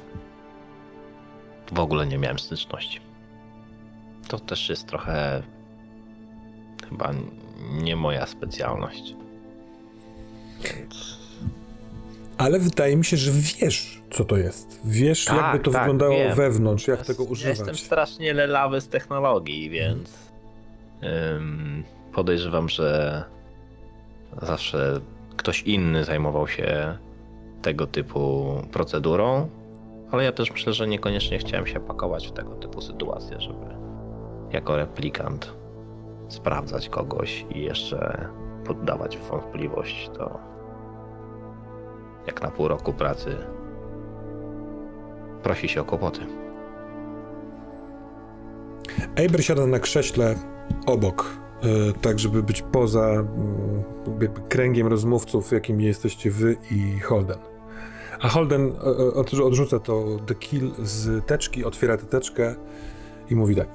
[1.71, 2.99] w ogóle nie miałem styczności.
[4.27, 5.43] To też jest trochę
[6.89, 7.13] chyba
[7.71, 9.15] nie moja specjalność.
[10.63, 11.24] Więc
[12.37, 14.81] Ale wydaje mi się, że wiesz, co to jest.
[14.85, 16.35] Wiesz, Tak, jakby to tak, wyglądało wiem.
[16.35, 17.57] wewnątrz, jak Ja tego używać.
[17.57, 20.17] Jestem strasznie lelawy z technologii, więc
[21.03, 21.83] ym,
[22.13, 23.23] podejrzewam, że
[24.41, 25.01] zawsze
[25.37, 26.97] ktoś inny zajmował się
[27.61, 29.49] tego typu procedurą,
[30.11, 33.65] ale ja też myślę, że niekoniecznie chciałem się pakować w tego typu sytuacje, żeby
[34.51, 35.53] jako replikant
[36.29, 38.27] sprawdzać kogoś i jeszcze
[38.65, 40.39] poddawać w wątpliwość to
[42.27, 43.37] jak na pół roku pracy
[45.43, 46.21] prosi się o kłopoty.
[49.15, 50.35] Eber siada na krześle
[50.85, 51.67] obok, e,
[52.01, 53.25] tak żeby być poza mm,
[54.49, 57.37] kręgiem rozmówców, jakimi jesteście wy i Holden.
[58.21, 62.55] A Holden e, e, od- odrzuca to The Kill z teczki, otwiera tę teczkę
[63.29, 63.67] i mówi tak.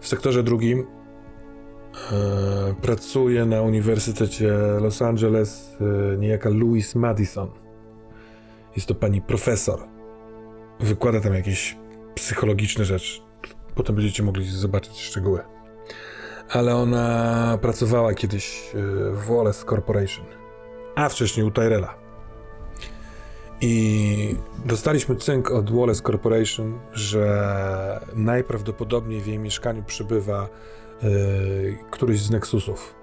[0.00, 0.86] W sektorze drugim
[2.82, 7.50] pracuje na Uniwersytecie Los Angeles e, niejaka Louise Madison.
[8.76, 9.80] Jest to pani profesor.
[10.80, 11.76] Wykłada tam jakieś
[12.14, 13.20] psychologiczne rzeczy.
[13.74, 15.40] Potem będziecie mogli zobaczyć szczegóły.
[16.50, 18.78] Ale ona pracowała kiedyś e,
[19.10, 20.26] w Wallace Corporation,
[20.94, 21.94] a wcześniej u Tyrella.
[23.60, 30.48] I dostaliśmy cynk od Wallace Corporation, że najprawdopodobniej w jej mieszkaniu przebywa
[31.02, 32.94] yy, któryś z Nexusów.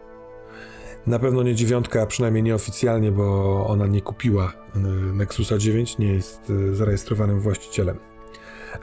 [1.07, 4.81] Na pewno nie dziewiątka, a przynajmniej nieoficjalnie, bo ona nie kupiła yy,
[5.13, 7.99] Nexusa 9, nie jest yy, zarejestrowanym właścicielem.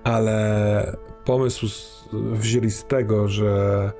[0.04, 1.66] Ale pomysł
[2.12, 3.92] wzięli z tego, że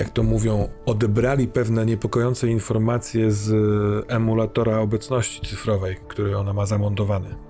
[0.00, 3.52] jak to mówią, odebrali pewne niepokojące informacje z
[4.08, 7.49] emulatora obecności cyfrowej, który ona ma zamontowany.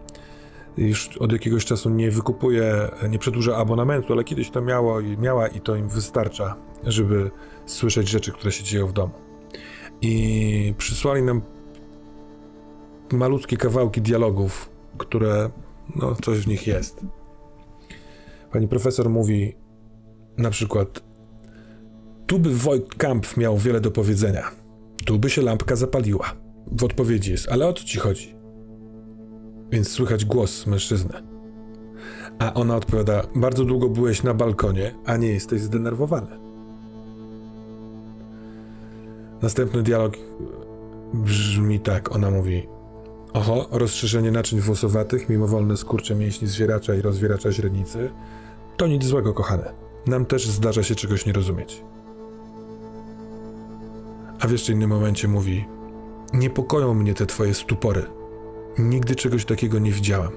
[0.77, 5.49] Już od jakiegoś czasu nie wykupuje, nie przedłuża abonamentu, ale kiedyś to miało i miała
[5.49, 7.31] i to im wystarcza, żeby
[7.66, 9.12] słyszeć rzeczy, które się dzieją w domu.
[10.03, 11.43] I przysłali nam
[13.12, 15.51] malutkie kawałki dialogów, które,
[15.97, 17.01] no, coś w nich jest.
[18.53, 19.57] Pani profesor mówi
[20.39, 21.03] na przykład
[22.27, 24.51] tu by Wojt Kamp miał wiele do powiedzenia.
[25.05, 26.33] Tu by się lampka zapaliła.
[26.73, 28.39] W odpowiedzi jest, ale o co ci chodzi?
[29.71, 31.12] Więc słychać głos mężczyzny.
[32.39, 36.39] A ona odpowiada, bardzo długo byłeś na balkonie, a nie jesteś zdenerwowany.
[39.43, 40.16] Następny dialog
[41.14, 42.66] brzmi tak, ona mówi
[43.33, 48.11] Oho, rozszerzenie naczyń włosowatych, mimowolne skurcze mięśni zwieracza i rozwieracza źrenicy.
[48.77, 49.73] To nic złego, kochane.
[50.07, 51.83] Nam też zdarza się czegoś nie rozumieć.
[54.41, 55.64] A w jeszcze innym momencie mówi:
[56.33, 58.20] Niepokoją mnie te twoje stupory.
[58.81, 60.33] Nigdy czegoś takiego nie widziałam.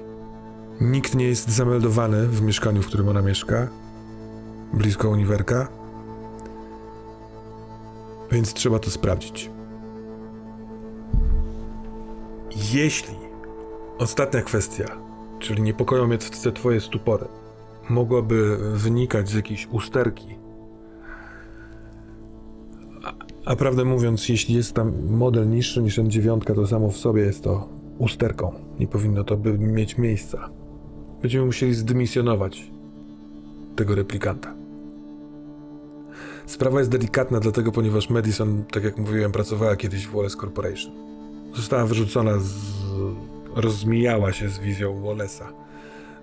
[0.80, 3.68] Nikt nie jest zameldowany w mieszkaniu, w którym ona mieszka,
[4.72, 5.68] blisko uniwerka,
[8.32, 9.50] więc trzeba to sprawdzić.
[12.72, 13.14] Jeśli
[13.98, 14.84] ostatnia kwestia,
[15.38, 17.26] czyli niepokoją mnie te twoje stupory,
[17.88, 20.38] mogłaby wynikać z jakiejś usterki,
[23.44, 27.44] a prawdę mówiąc, jeśli jest tam model niższy niż N9, to samo w sobie jest
[27.44, 28.52] to usterką.
[28.78, 30.50] Nie powinno to by mieć miejsca.
[31.22, 32.70] Będziemy musieli zdymisjonować
[33.76, 34.54] tego replikanta.
[36.46, 40.92] Sprawa jest delikatna, dlatego ponieważ Madison, tak jak mówiłem, pracowała kiedyś w Wallace Corporation.
[41.54, 42.54] Została wyrzucona z...
[43.54, 45.44] rozmijała się z wizją Wallace'a.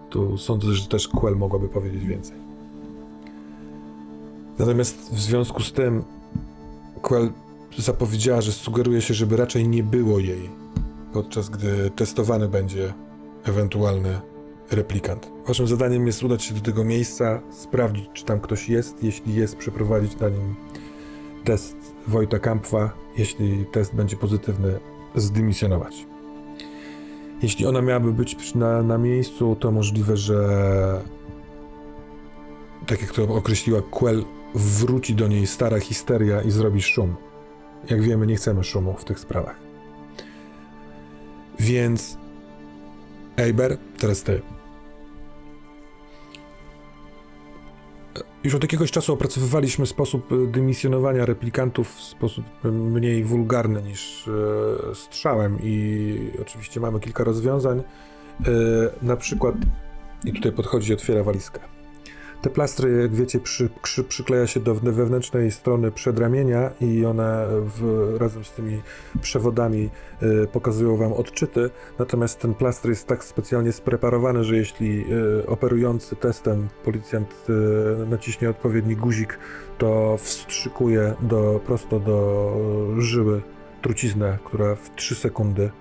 [0.09, 2.38] Tu sądzę, że też Quell mogłaby powiedzieć więcej.
[4.59, 6.03] Natomiast w związku z tym
[7.01, 7.30] Quell
[7.78, 10.49] zapowiedziała, że sugeruje się, żeby raczej nie było jej,
[11.14, 12.93] podczas gdy testowany będzie
[13.43, 14.22] ewentualny
[14.72, 15.32] replikant.
[15.47, 19.03] Waszym zadaniem jest udać się do tego miejsca, sprawdzić, czy tam ktoś jest.
[19.03, 20.55] Jeśli jest, przeprowadzić na nim
[21.43, 21.76] test
[22.07, 22.93] Wojta Kampfa.
[23.18, 24.80] Jeśli test będzie pozytywny,
[25.16, 26.07] zdymisjonować.
[27.41, 31.01] Jeśli ona miałaby być na, na miejscu, to możliwe, że
[32.88, 34.24] tak jak to określiła Quell,
[34.55, 37.16] wróci do niej stara histeria i zrobi szum.
[37.89, 39.70] Jak wiemy, nie chcemy szumu w tych sprawach.
[41.62, 42.18] Więc.
[43.38, 44.41] Eiber, teraz ty.
[48.43, 54.95] Już od jakiegoś czasu opracowywaliśmy sposób e, dymisjonowania replikantów w sposób mniej wulgarny niż e,
[54.95, 57.80] strzałem i oczywiście mamy kilka rozwiązań.
[57.80, 57.84] E,
[59.01, 59.55] na przykład,
[60.26, 61.59] i tutaj podchodzi i otwiera walizkę.
[62.42, 68.16] Te plastry, jak wiecie, przy, przy, przykleja się do wewnętrznej strony przedramienia i one w,
[68.20, 68.82] razem z tymi
[69.22, 69.89] przewodami
[70.24, 71.70] y, pokazują wam odczyty.
[72.00, 78.50] Natomiast ten plaster jest tak specjalnie spreparowany, że jeśli y, operujący testem policjant y, naciśnie
[78.50, 79.39] odpowiedni guzik,
[79.78, 82.58] to wstrzykuje do, prosto do
[82.98, 83.42] żyły
[83.82, 85.72] truciznę, która w 3 sekundy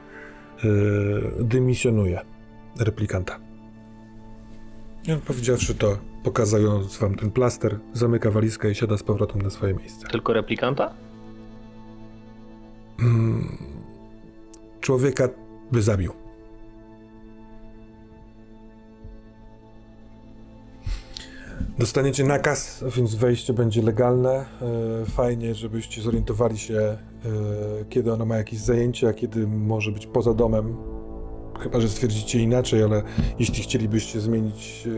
[1.40, 2.20] dymisjonuje
[2.78, 3.40] replikanta.
[5.08, 9.50] I on powiedziawszy to, pokazując wam ten plaster, zamyka walizkę i siada z powrotem na
[9.50, 10.06] swoje miejsce.
[10.06, 10.94] Tylko replikanta?
[13.00, 13.56] Mm,
[14.80, 15.28] człowieka
[15.72, 16.12] by zabił.
[21.78, 24.30] Dostaniecie nakaz, więc wejście będzie legalne.
[25.02, 26.98] E, Fajnie, żebyście zorientowali się, e,
[27.88, 30.76] kiedy ona ma jakieś zajęcia, kiedy może być poza domem.
[31.60, 33.02] Chyba, że stwierdzicie inaczej, ale
[33.38, 34.88] jeśli chcielibyście zmienić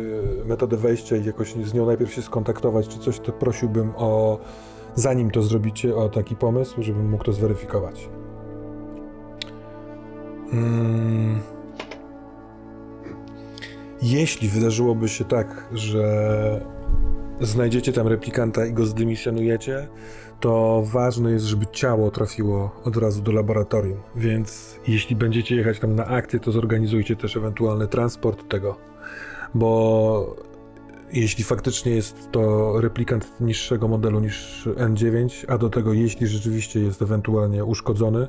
[0.43, 4.39] e, metodę wejścia i jakoś z nią najpierw się skontaktować czy coś, to prosiłbym o,
[4.95, 8.09] zanim to zrobicie, o taki pomysł, żebym mógł to zweryfikować.
[10.53, 11.41] Mm.
[14.03, 16.67] Jeśli wydarzyłoby się tak, że
[17.41, 19.89] znajdziecie tam replikanta i go zdymisjonujecie,
[20.43, 23.99] to ważne jest, żeby ciało trafiło od razu do laboratorium.
[24.17, 28.77] Więc jeśli będziecie jechać tam na akcję, to zorganizujcie też ewentualny transport tego.
[29.55, 30.37] Bo
[31.13, 37.03] jeśli faktycznie jest to replikant niższego modelu niż N9, a do tego jeśli rzeczywiście jest
[37.03, 38.29] ewentualnie uszkodzony,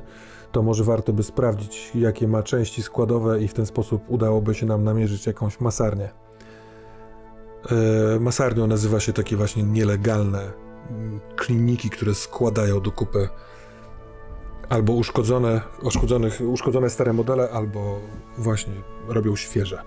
[0.52, 4.66] to może warto by sprawdzić, jakie ma części składowe i w ten sposób udałoby się
[4.66, 6.08] nam namierzyć jakąś masarnię.
[8.16, 10.64] E, Masarnią nazywa się takie właśnie nielegalne
[11.36, 13.28] kliniki, które składają do kupy
[14.68, 18.00] albo uszkodzone, uszkodzonych, uszkodzone stare modele, albo
[18.38, 18.74] właśnie
[19.08, 19.82] robią świeże.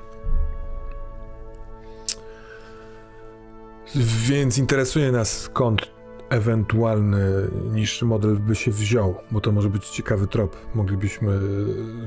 [3.96, 5.92] Więc interesuje nas skąd
[6.30, 10.56] ewentualny niższy model by się wziął, bo to może być ciekawy trop.
[10.76, 11.40] Moglibyśmy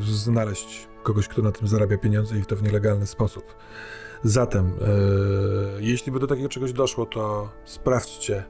[0.01, 3.45] znaleźć kogoś, kto na tym zarabia pieniądze i to w nielegalny sposób.
[4.25, 4.73] Zatem, e,
[5.83, 8.45] jeśli by do takiego czegoś doszło, to sprawdźcie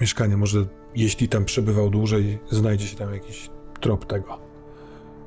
[0.00, 0.36] mieszkanie.
[0.36, 4.38] Może jeśli tam przebywał dłużej, znajdzie się tam jakiś trop tego.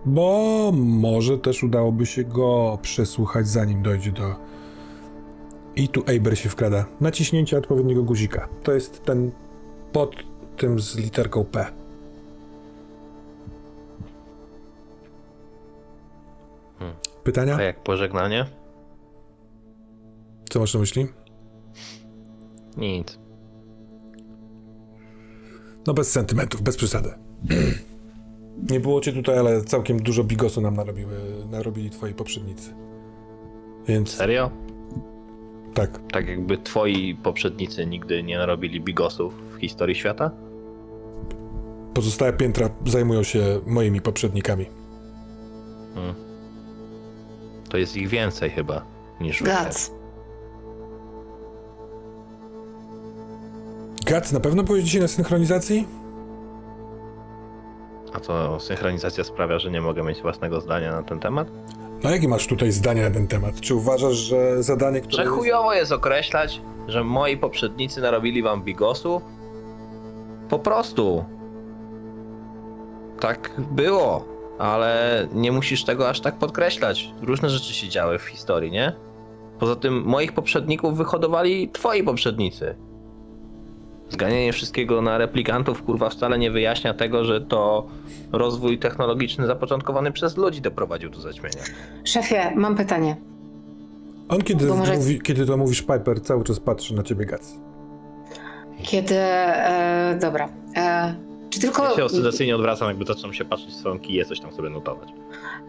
[0.06, 4.36] Bo może też udałoby się go przesłuchać, zanim dojdzie do.
[5.76, 6.86] I tu Eiber się wkrada.
[7.02, 8.50] Naciśnięcie odpowiedniego guzika.
[8.64, 9.32] To jest ten
[9.92, 10.16] pod
[10.58, 11.66] tym z literką P.
[16.80, 16.98] Hmm.
[17.24, 17.56] Pytania?
[17.56, 18.46] A jak pożegnanie?
[20.50, 21.08] Co masz na myśli?
[22.78, 23.21] Nic.
[25.88, 27.10] No bez sentymentów, bez przesady.
[28.70, 31.18] Nie było cię tutaj, ale całkiem dużo bigosu nam narobiły,
[31.52, 32.74] narobili twoi poprzednicy.
[33.88, 34.52] Więc Serio?
[35.74, 40.32] tak, Tak jakby twoi poprzednicy nigdy nie narobili bigosów w historii świata?
[41.94, 44.66] pozostałe piętra zajmują się moimi poprzednikami.
[45.96, 46.16] Hmm.
[47.70, 48.86] To jest ich więcej chyba
[49.22, 49.46] niż wy.
[49.46, 49.92] Gac.
[54.06, 55.88] Gac, na pewno byłeś dzisiaj na synchronizacji?
[58.14, 61.48] A to synchronizacja sprawia, że nie mogę mieć własnego zdania na ten temat?
[62.04, 63.62] No jakie masz tutaj zdanie na ten temat?
[63.62, 69.22] Czy uważasz, że zadanie, które Że chujowo jest określać, że moi poprzednicy narobili wam bigosu?
[70.50, 71.26] Po prostu.
[73.20, 74.26] Tak było,
[74.60, 77.14] ale nie musisz tego aż tak podkreślać.
[77.22, 78.94] Różne rzeczy się działy w historii, nie?
[79.60, 82.76] Poza tym moich poprzedników wyhodowali twoi poprzednicy.
[84.12, 87.88] Zganianie wszystkiego na replikantów kurwa wcale nie wyjaśnia tego, że to
[88.32, 91.64] rozwój technologiczny zapoczątkowany przez ludzi doprowadził do zaćmienia.
[92.04, 93.16] Szefie, mam pytanie.
[94.30, 97.54] On, kiedy, Bo może- mówi, kiedy to mówisz Piper, cały czas patrzy na ciebie Gac.
[98.84, 99.16] Kiedy.
[99.18, 100.50] E, dobra.
[100.76, 101.16] E,
[101.50, 101.84] czy tylko.
[101.84, 105.10] Ja się oscylacyjnie odwracam, jakby zaczynam się patrzeć w swoją kiję, coś tam sobie notować.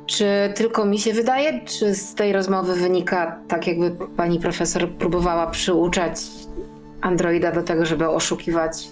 [0.07, 5.47] Czy tylko mi się wydaje, czy z tej rozmowy wynika tak, jakby pani profesor próbowała
[5.47, 6.17] przyuczać
[7.03, 8.91] androida do tego, żeby oszukiwać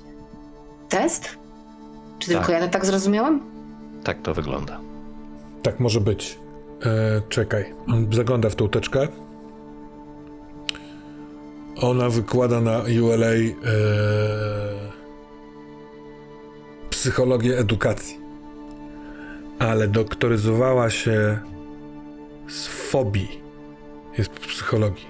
[0.89, 1.39] test?
[2.19, 2.39] Czy Tak.
[2.39, 3.41] tylko ja to tak zrozumiałam?
[4.05, 4.81] Tak to wygląda.
[5.63, 6.39] Tak może być.
[6.87, 7.75] E, czekaj.
[7.89, 9.09] On zagląda w tą teczkę.
[11.81, 13.51] Ona wykłada na ULA e,
[16.91, 18.21] psychologię edukacji.
[19.59, 21.39] Ale doktoryzowała się
[22.49, 23.41] z fobii.
[24.19, 25.10] Jest po psychologii.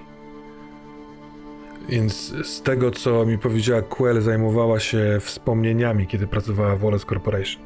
[1.89, 7.63] Więc z tego, co mi powiedziała Quell, zajmowała się wspomnieniami, kiedy pracowała w Wallace Corporation.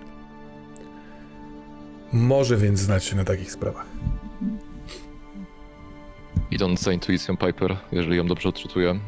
[2.14, 3.86] Może więc znać się na takich sprawach.
[6.52, 9.00] Idąc za intuicją Piper, jeżeli ją dobrze odczytuję,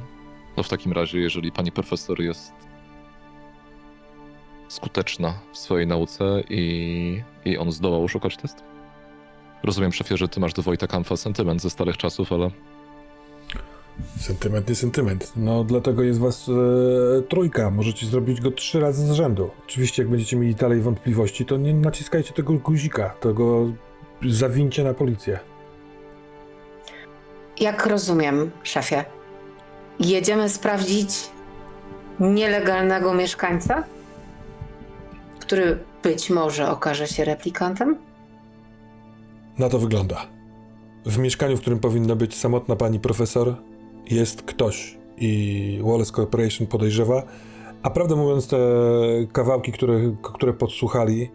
[0.55, 2.53] to w takim razie, jeżeli pani profesor jest
[4.67, 8.63] skuteczna w swojej nauce i, i on zdołał oszukać test?
[9.63, 12.51] Rozumiem, szefie, że ty masz do Wojta Kampfa sentyment ze starych czasów, ale
[14.19, 15.31] Sentyment nie sentyment.
[15.35, 17.71] No dlatego jest was e, trójka.
[17.71, 19.49] Możecie zrobić go trzy razy z rzędu.
[19.65, 23.09] Oczywiście jak będziecie mieli dalej wątpliwości, to nie naciskajcie tego guzika.
[23.09, 23.73] Tego
[24.25, 25.39] zawincie na policję.
[27.59, 29.05] Jak rozumiem, szefie,
[29.99, 31.09] jedziemy sprawdzić
[32.19, 33.83] nielegalnego mieszkańca,
[35.39, 37.97] który być może okaże się replikantem?
[39.57, 40.27] Na to wygląda.
[41.05, 43.55] W mieszkaniu, w którym powinna być samotna pani profesor,
[44.11, 47.23] jest ktoś i Wallace Corporation podejrzewa.
[47.83, 48.57] A prawdę mówiąc, te
[49.31, 51.31] kawałki, które, które podsłuchali,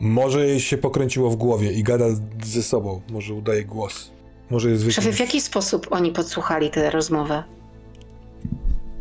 [0.00, 2.04] może jej się pokręciło w głowie i gada
[2.44, 3.00] ze sobą.
[3.10, 4.10] Może udaje głos.
[4.50, 7.44] Może jest Szefie, w jaki sposób oni podsłuchali tę rozmowę?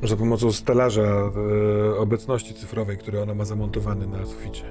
[0.03, 4.63] za pomocą stelaża e, obecności cyfrowej, który ona ma zamontowany na suficie.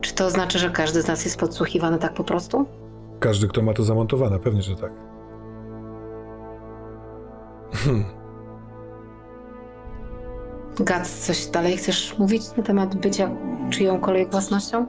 [0.00, 2.66] Czy to znaczy, że każdy z nas jest podsłuchiwany tak po prostu?
[3.20, 4.92] Każdy, kto ma to zamontowane, pewnie, że tak.
[10.80, 13.30] Gac, coś dalej chcesz mówić na temat bycia
[13.70, 14.86] czyjąkolwiek własnością?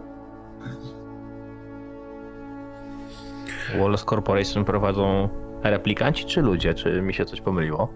[3.80, 5.30] Wallace Corporation prowadzą
[5.64, 6.74] replikanci czy ludzie?
[6.74, 7.90] Czy mi się coś pomyliło?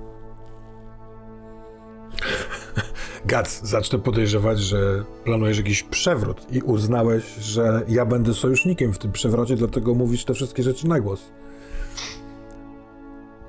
[3.25, 9.11] Gac, zacznę podejrzewać, że planujesz jakiś przewrót i uznałeś, że ja będę sojusznikiem w tym
[9.11, 11.31] przewrocie, dlatego mówisz te wszystkie rzeczy na głos.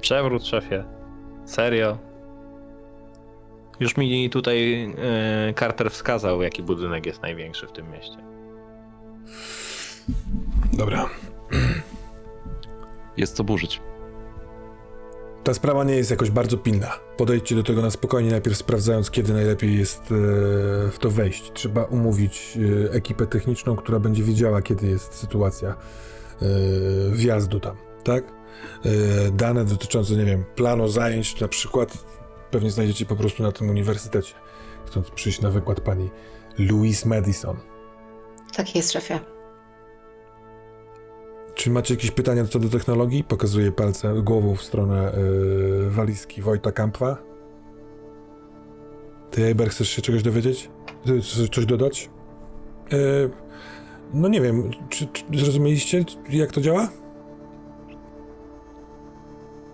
[0.00, 0.97] Przewrót, szefie.
[1.48, 1.98] Serio?
[3.80, 4.88] Już mi tutaj
[5.46, 8.16] yy, Carter wskazał, jaki budynek jest największy w tym mieście.
[10.72, 11.08] Dobra.
[13.16, 13.80] Jest co burzyć.
[15.44, 16.98] Ta sprawa nie jest jakoś bardzo pilna.
[17.16, 20.04] Podejdźcie do tego na spokojnie, najpierw sprawdzając, kiedy najlepiej jest e,
[20.90, 21.52] w to wejść.
[21.52, 25.76] Trzeba umówić e, ekipę techniczną, która będzie wiedziała, kiedy jest sytuacja
[27.12, 28.37] wjazdu tam, tak?
[28.84, 32.04] E, dane dotyczące, nie wiem, planu zajęć na przykład
[32.50, 34.34] pewnie znajdziecie po prostu na tym uniwersytecie.
[34.86, 36.10] Chcąc przyjść na wykład pani
[36.58, 37.56] Louise Madison.
[38.56, 39.20] Tak jest, szefie.
[41.54, 43.24] Czy macie jakieś pytania co do technologii?
[43.24, 47.16] Pokazuję palcem, głową w stronę yy, walizki Wojta Kampfa.
[49.30, 50.70] Ty, Eber, chcesz się czegoś dowiedzieć?
[51.04, 52.10] Ty, c- Coś dodać?
[52.92, 53.30] Yy,
[54.14, 56.88] no nie wiem, czy, czy zrozumieliście, jak to działa?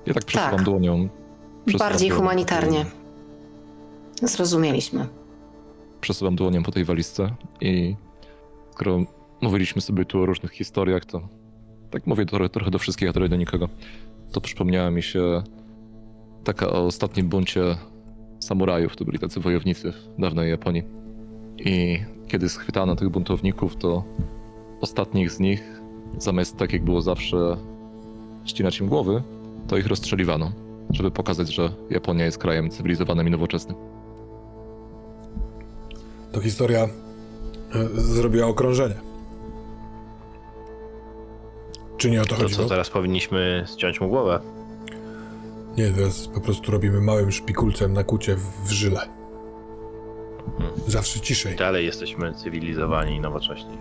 [0.07, 0.65] Ja tak przesuwam Tak.
[0.65, 1.09] dłonią.
[1.67, 2.85] przesuwam Bardziej dłonią- humanitarnie.
[4.23, 5.07] Zrozumieliśmy.
[6.01, 7.97] Przesuwam dłonią po tej walizce i
[8.73, 9.05] skoro
[9.41, 11.21] mówiliśmy sobie tu o różnych historiach, to
[11.91, 13.69] tak mówię trochę, trochę do wszystkich, a trochę do nikogo,
[14.33, 15.43] to przypomniała mi się
[16.45, 17.77] taka o ostatnim buncie
[18.41, 20.83] samurajów, to byli tacy wojownicy w dawnej Japonii.
[21.59, 21.99] I
[22.29, 24.05] kiedy schwytano tych buntowników, to
[24.81, 25.63] ostatnich z nich,
[26.19, 27.57] zamiast tak jak było zawsze
[28.45, 29.23] ścinać im głowy,
[29.69, 30.53] to ich rozstrzeliwano,
[30.91, 33.77] żeby pokazać, że Japonia jest krajem cywilizowanym i nowoczesnym.
[36.33, 36.89] To historia
[37.75, 38.95] yy, zrobiła okrążenie.
[41.97, 42.63] Czy nie o to To chodziło?
[42.63, 44.41] co, teraz powinniśmy ściąć mu głowę?
[45.77, 49.01] Nie, teraz po prostu robimy małym szpikulcem na kucie w, w żyle.
[50.87, 51.57] Zawsze ciszej.
[51.57, 53.79] Dalej jesteśmy cywilizowani i nowocześni.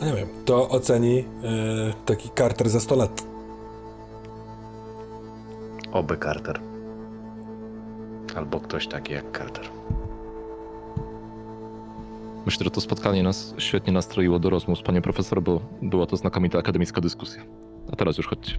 [0.00, 1.24] A nie wiem, to oceni yy,
[2.06, 3.26] taki Carter za 100 lat.
[5.94, 6.60] Oby Carter.
[8.36, 9.64] Albo ktoś taki jak Carter.
[12.46, 16.16] Myślę, że to spotkanie nas świetnie nastroiło do rozmów z panią profesor, bo była to
[16.16, 17.42] znakomita akademicka dyskusja.
[17.92, 18.58] A teraz już chodźcie.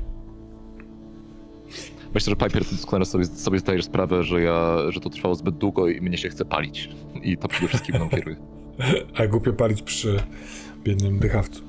[2.14, 5.88] Myślę, że Piper, doskonale sobie, sobie zdajesz sprawę, że ja, że to trwało zbyt długo
[5.88, 6.90] i mnie się chce palić.
[7.24, 8.36] I to przede wszystkim mną kieruje.
[9.20, 10.20] A głupio palić przy
[10.84, 11.62] biednym dychawcu.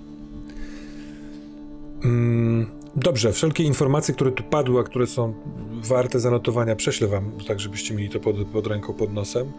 [2.04, 2.66] Mm,
[2.96, 5.34] dobrze, wszelkie informacje, które tu padły, a które są
[5.72, 9.52] warte zanotowania, prześlę wam, tak żebyście mieli to pod, pod ręką, pod nosem.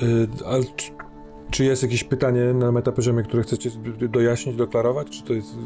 [0.00, 0.90] Yy, yy, ale czy,
[1.50, 3.70] czy jest jakieś pytanie na metapoziomie, które chcecie
[4.08, 5.10] dojaśnić, doklarować?
[5.10, 5.62] Czy to jest yy,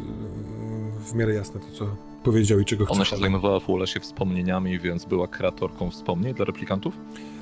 [1.05, 1.86] w miarę jasne to, co
[2.24, 3.16] powiedział i czego Ona chce?
[3.16, 6.94] się zajmowała w Ulesie wspomnieniami, więc była kreatorką wspomnień dla replikantów.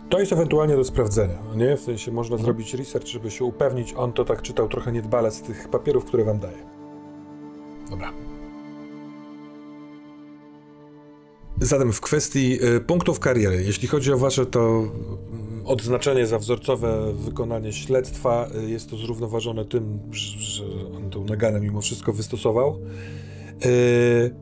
[0.08, 1.76] To jest ewentualnie do sprawdzenia, nie?
[1.76, 3.94] W sensie można zrobić research, żeby się upewnić.
[3.96, 6.58] On to tak czytał trochę niedbale z tych papierów, które wam daje.
[7.90, 8.12] Dobra.
[11.60, 14.92] Zatem w kwestii y, punktów kariery, jeśli chodzi o wasze to mm,
[15.64, 20.64] odznaczenie za wzorcowe wykonanie śledztwa, y, jest to zrównoważone tym, że,
[20.96, 22.78] on tą naganę mimo wszystko wystosował.
[23.66, 24.34] Y,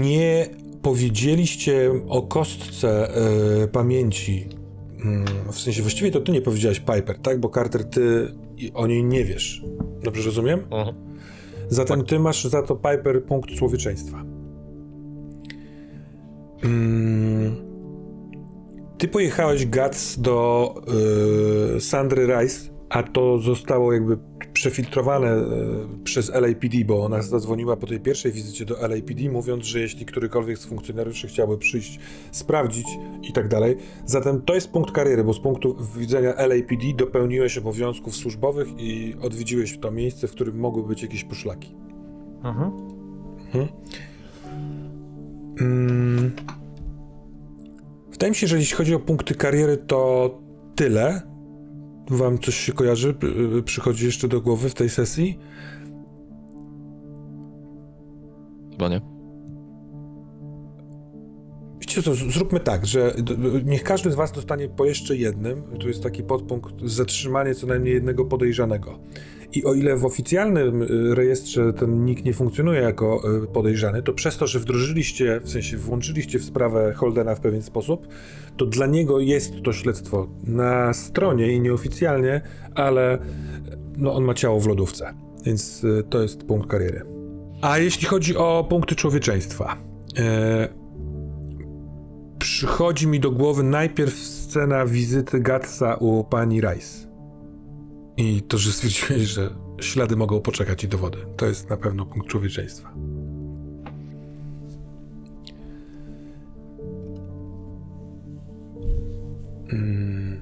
[0.00, 0.48] nie
[0.82, 3.08] powiedzieliście o kostce
[3.72, 4.48] pamięci.
[5.04, 7.40] Mm, w sensie właściwie to ty nie powiedziałeś Piper, tak?
[7.40, 8.34] Bo Carter, ty
[8.74, 9.64] o niej nie wiesz.
[10.02, 10.60] Dobrze rozumiem?
[11.68, 14.27] Zatem ty masz za to Piper punkt człowieczeństwa.
[16.64, 17.56] Mm,
[18.98, 20.74] ty pojechałeś Guts do
[21.76, 24.18] y, Sandry Rice, a to zostało jakby
[24.52, 25.44] przefiltrowane y,
[26.04, 30.58] przez LAPD, bo ona zadzwoniła po tej pierwszej wizycie do LAPD, mówiąc, że jeśli którykolwiek
[30.58, 31.98] z funkcjonariuszy chciałby przyjść,
[32.30, 32.86] sprawdzić
[33.22, 33.76] i tak dalej.
[34.04, 39.78] Zatem to jest punkt kariery, bo z punktu widzenia LAPD dopełniłeś obowiązków służbowych i odwiedziłeś
[39.78, 41.74] to miejsce, w którym mogły być jakieś poszlaki.
[42.44, 43.68] Mhm.
[45.60, 46.30] Mm.
[48.12, 50.30] Wydaje mi się, że jeśli chodzi o punkty kariery, to
[50.74, 51.22] tyle.
[52.10, 53.14] Wam coś się kojarzy?
[53.14, 53.26] P-
[53.64, 55.38] Przychodzi jeszcze do głowy w tej sesji?
[58.70, 59.00] Chyba nie.
[61.80, 63.14] Wiecie co, zróbmy tak, że
[63.64, 65.62] niech każdy z was dostanie po jeszcze jednym.
[65.62, 68.98] Tu jest taki podpunkt zatrzymanie co najmniej jednego podejrzanego.
[69.52, 74.12] I o ile w oficjalnym y, rejestrze ten nick nie funkcjonuje jako y, podejrzany, to
[74.12, 78.08] przez to, że wdrożyliście, w sensie włączyliście w sprawę Holdena w pewien sposób,
[78.56, 82.40] to dla niego jest to śledztwo na stronie i nieoficjalnie,
[82.74, 83.18] ale
[83.96, 85.14] no, on ma ciało w lodówce,
[85.44, 87.02] więc y, to jest punkt kariery.
[87.62, 89.76] A jeśli chodzi o punkty człowieczeństwa,
[92.38, 97.07] przychodzi mi do głowy najpierw scena wizyty Gatsa u pani Rice.
[98.18, 99.50] I to, że stwierdziłeś, że
[99.80, 101.18] ślady mogą poczekać i dowody.
[101.36, 102.92] To jest na pewno punkt człowieczeństwa.
[109.72, 110.40] Mm.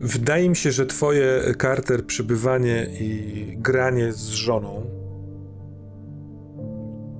[0.00, 5.02] Wydaje mi się, że twoje Carter przybywanie i granie z żoną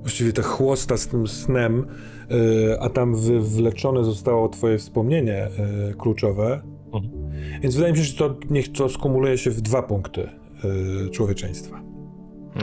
[0.03, 1.85] właściwie ta chłosta z tym snem,
[2.31, 5.47] y, a tam wywleczone zostało twoje wspomnienie
[5.91, 6.61] y, kluczowe.
[6.93, 7.22] Mhm.
[7.61, 10.29] Więc wydaje mi się, że to niech to skumuluje się w dwa punkty
[11.05, 11.81] y, człowieczeństwa.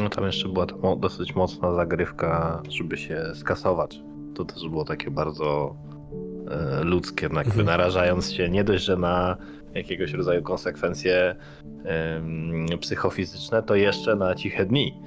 [0.03, 4.01] No tam jeszcze była ta mo- dosyć mocna zagrywka, żeby się skasować.
[4.35, 5.77] To też było takie bardzo
[6.51, 7.67] e, ludzkie, no jakby Mhm.
[7.67, 9.37] narażając się nie dość, że na
[9.75, 11.37] jakiegoś rodzaju konsekwencje
[11.85, 15.01] em, psychofizyczne, to jeszcze na ciche dni.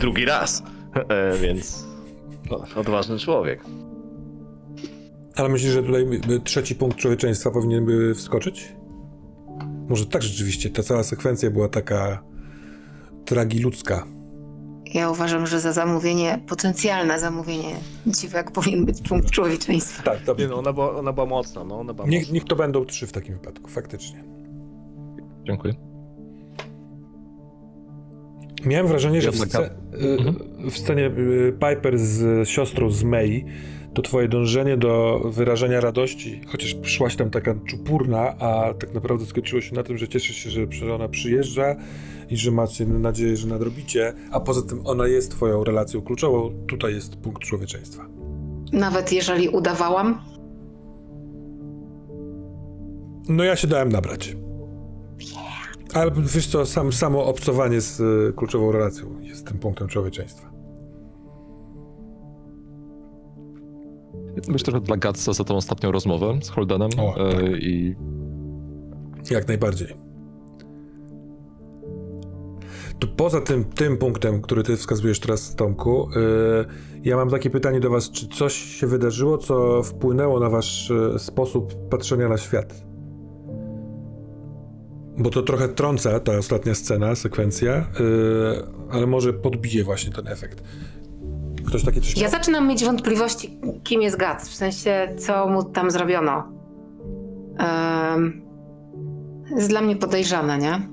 [0.00, 0.62] Drugi raz.
[1.08, 1.86] E, więc
[2.50, 3.64] no, odważny człowiek.
[5.36, 6.06] Ale myślisz, że tutaj
[6.44, 8.72] trzeci punkt człowieczeństwa powinien by wskoczyć?
[9.88, 12.22] Może tak rzeczywiście, ta cała sekwencja była taka
[13.24, 14.04] tragiludzka.
[14.94, 17.74] Ja uważam, że za zamówienie, potencjalne zamówienie
[18.06, 20.02] dziwek powinien być punkt człowieczeństwa.
[20.02, 20.48] Tak, Nie dobrze.
[20.48, 22.34] no, ona była, ona była mocna, no ona była Niech, mocna.
[22.34, 24.24] niech to będą trzy w takim wypadku, faktycznie.
[25.46, 25.74] Dziękuję.
[28.66, 29.64] Miałem wrażenie, że w, taka-
[30.64, 33.44] y, w scenie y, Piper z siostrą z May,
[33.94, 39.60] to twoje dążenie do wyrażenia radości, chociaż szłaś tam taka czupurna, a tak naprawdę skończyło
[39.60, 41.76] się na tym, że cieszysz się, że że ona przyjeżdża
[42.30, 46.94] i że macie nadzieję, że nadrobicie, a poza tym ona jest twoją relacją kluczową, tutaj
[46.94, 48.06] jest punkt człowieczeństwa.
[48.72, 50.18] Nawet jeżeli udawałam,
[53.28, 54.36] No ja się dałem nabrać.
[55.94, 60.50] Ale wiesz co, sam, samo obcowanie z y, kluczową relacją jest tym punktem człowieczeństwa.
[64.48, 67.42] Myślę, że dla Gatsa za tą ostatnią rozmowę z Holdenem O, e, tak.
[67.62, 67.94] i
[69.30, 69.88] Jak najbardziej.
[72.98, 76.66] To poza tym, tym punktem, który ty wskazujesz teraz, Tomku, yy,
[77.04, 78.10] ja mam takie pytanie do was.
[78.10, 82.84] Czy coś się wydarzyło, co wpłynęło na wasz y, sposób patrzenia na świat?
[85.18, 90.62] Bo to trochę trąca ta ostatnia scena, sekwencja, yy, ale może podbije właśnie ten efekt.
[91.74, 95.90] Ktoś takie coś ja zaczynam mieć wątpliwości, kim jest Gac, w sensie, co mu tam
[95.90, 96.44] zrobiono.
[97.58, 98.42] Um,
[99.56, 100.88] jest dla mnie podejrzane, nie?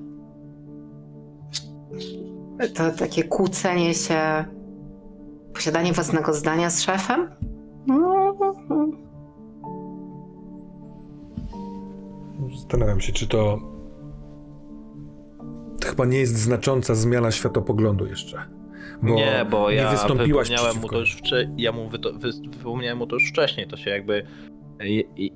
[2.75, 4.45] To takie kłócenie się,
[5.53, 7.29] posiadanie własnego zdania z szefem?
[12.55, 13.59] Zastanawiam się, czy to.
[15.81, 18.60] To chyba nie jest znacząca zmiana światopoglądu jeszcze.
[19.01, 20.95] Bo nie, bo ja nie wystąpiłaś wypomniałem mu przeciwko.
[20.95, 24.23] to już wcze- ja mu wyto- wy- wypomniałem mu to już wcześniej, to się jakby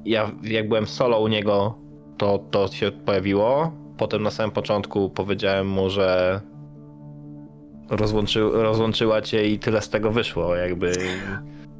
[0.06, 1.78] ja jak byłem solo u niego,
[2.18, 3.72] to to się pojawiło.
[3.98, 6.42] Potem na samym początku powiedziałem mu, że
[7.90, 10.92] rozłączy, rozłączyła cię i tyle z tego wyszło, jakby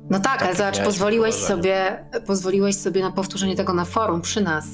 [0.10, 4.42] No tak, ale Tak, zobacz, pozwoliłeś sobie, pozwoliłeś sobie na powtórzenie tego na forum przy
[4.42, 4.66] nas.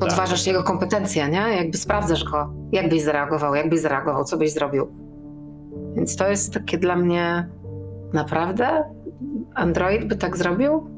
[0.00, 1.38] Podważasz jego kompetencje, nie?
[1.56, 2.52] Jakby sprawdzasz go.
[2.72, 4.86] Jak byś zareagował, jak byś zareagował, co byś zrobił.
[5.96, 7.48] Więc to jest takie dla mnie
[8.12, 8.84] naprawdę?
[9.54, 10.90] Android by tak zrobił?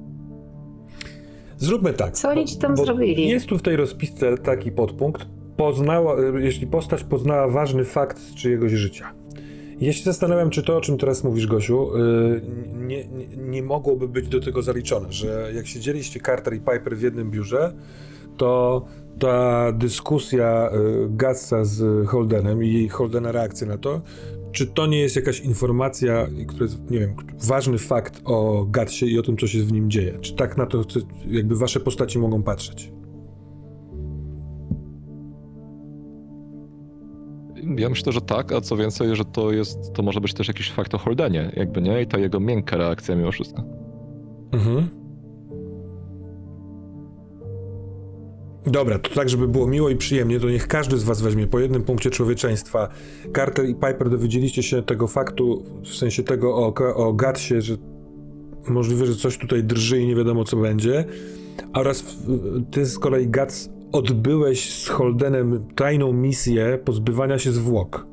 [1.56, 2.12] Zróbmy tak.
[2.12, 3.28] Co oni ci tam zrobili?
[3.28, 5.26] Jest tu w tej rozpisce taki podpunkt.
[5.56, 9.12] Poznała, y, jeśli postać poznała ważny fakt z czyjegoś życia.
[9.80, 12.42] Ja się zastanawiam, czy to, o czym teraz mówisz, Gosiu, y,
[12.74, 17.02] nie, nie, nie mogłoby być do tego zaliczone, że jak siedzieliście Carter i Piper w
[17.02, 17.72] jednym biurze,
[18.36, 18.84] to
[19.18, 24.00] ta dyskusja y, Gatsa z Holdenem i Holdena reakcja na to,
[24.52, 27.14] czy to nie jest jakaś informacja, która jest, nie wiem,
[27.44, 30.18] ważny fakt o Gatsie i o tym, co się w nim dzieje?
[30.20, 30.84] Czy tak na to
[31.26, 32.92] jakby wasze postaci mogą patrzeć?
[37.78, 40.70] ja myślę, że tak, a co więcej, że to jest, to może być też jakiś
[40.70, 43.64] fakt o Holdenie, jakby nie, i ta jego miękka reakcja mimo wszystko.
[44.52, 45.01] Mhm.
[48.66, 51.60] Dobra, to tak, żeby było miło i przyjemnie, to niech każdy z was weźmie po
[51.60, 52.88] jednym punkcie człowieczeństwa.
[53.36, 57.76] Carter i Piper dowiedzieliście się tego faktu, w sensie tego o, o Gatsie, że
[58.68, 61.04] możliwe, że coś tutaj drży i nie wiadomo co będzie.
[61.74, 62.04] Oraz
[62.70, 68.06] ty z kolei Gats odbyłeś z Holdenem tajną misję pozbywania się zwłok.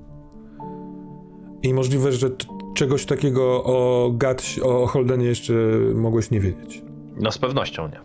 [1.64, 2.30] I możliwe, że
[2.76, 5.54] czegoś takiego o Gat, o Holdenie jeszcze
[5.96, 6.82] mogłeś nie wiedzieć.
[7.18, 8.00] No z pewnością nie.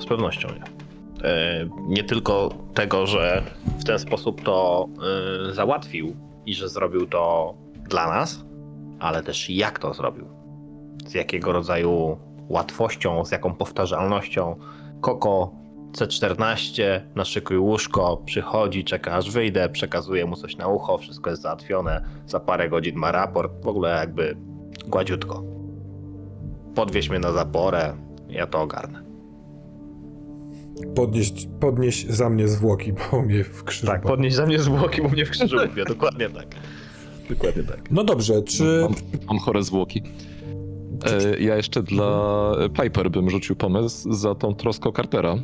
[0.00, 0.75] Z pewnością nie.
[1.24, 3.42] E, nie tylko tego, że
[3.78, 4.88] w ten sposób to
[5.48, 6.16] e, załatwił
[6.46, 7.54] i że zrobił to
[7.88, 8.44] dla nas,
[8.98, 10.28] ale też jak to zrobił.
[11.06, 12.18] Z jakiego rodzaju
[12.48, 14.56] łatwością, z jaką powtarzalnością.
[15.00, 15.52] Koko
[15.92, 22.04] C14, naszykuj łóżko, przychodzi, czeka aż wyjdę, przekazuje mu coś na ucho, wszystko jest załatwione,
[22.26, 24.36] za parę godzin ma raport, w ogóle jakby
[24.86, 25.42] gładziutko.
[26.74, 27.96] Podwieź mnie na zaporę,
[28.28, 29.05] ja to ogarnę.
[30.94, 33.86] Podnieść, podnieś za mnie zwłoki, bo mnie w krzyżu.
[33.86, 36.46] Tak, podnieś za mnie zwłoki, bo mnie w krzyżu mówię, dokładnie tak.
[37.30, 37.90] Dokładnie tak.
[37.90, 38.80] No dobrze, czy...
[38.82, 38.94] Mam,
[39.28, 40.02] mam chore zwłoki.
[41.04, 45.32] E, ja jeszcze dla Piper bym rzucił pomysł za tą troską Cartera.
[45.32, 45.38] E,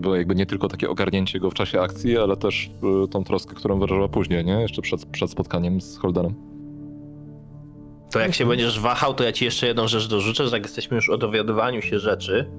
[0.00, 2.70] było jakby nie tylko takie ogarnięcie go w czasie akcji, ale też
[3.04, 4.52] e, tą troskę, którą wyrażała później, nie?
[4.52, 6.34] Jeszcze przed, przed spotkaniem z Holdenem.
[8.10, 10.94] To jak się będziesz wahał, to ja ci jeszcze jedną rzecz dorzucę, że jak jesteśmy
[10.94, 12.50] już o dowiadywaniu się rzeczy,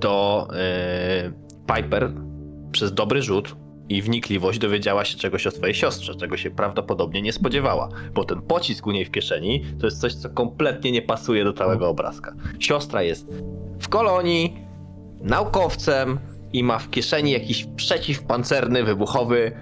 [0.00, 1.32] to e,
[1.74, 2.12] Piper
[2.72, 3.56] przez dobry rzut
[3.88, 8.42] i wnikliwość dowiedziała się czegoś o twojej siostrze, czego się prawdopodobnie nie spodziewała, bo ten
[8.42, 12.34] pocisk u niej w kieszeni to jest coś, co kompletnie nie pasuje do całego obrazka.
[12.58, 13.26] Siostra jest
[13.80, 14.56] w kolonii,
[15.20, 16.18] naukowcem
[16.52, 19.52] i ma w kieszeni jakiś przeciwpancerny, wybuchowy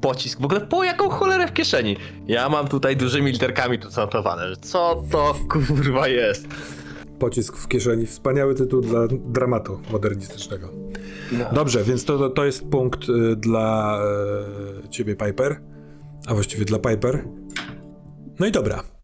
[0.00, 0.40] pocisk.
[0.40, 1.96] W ogóle po jaką cholerę w kieszeni?
[2.26, 6.48] Ja mam tutaj dużymi literkami to zanotowane, że co to kurwa jest?
[7.18, 8.06] Pocisk w kieszeni.
[8.06, 10.68] Wspaniały tytuł dla dramatu modernistycznego.
[11.52, 14.00] Dobrze, więc to, to jest punkt y, dla
[14.84, 15.60] y, ciebie, Piper.
[16.26, 17.24] A właściwie dla Piper.
[18.40, 18.95] No i dobra.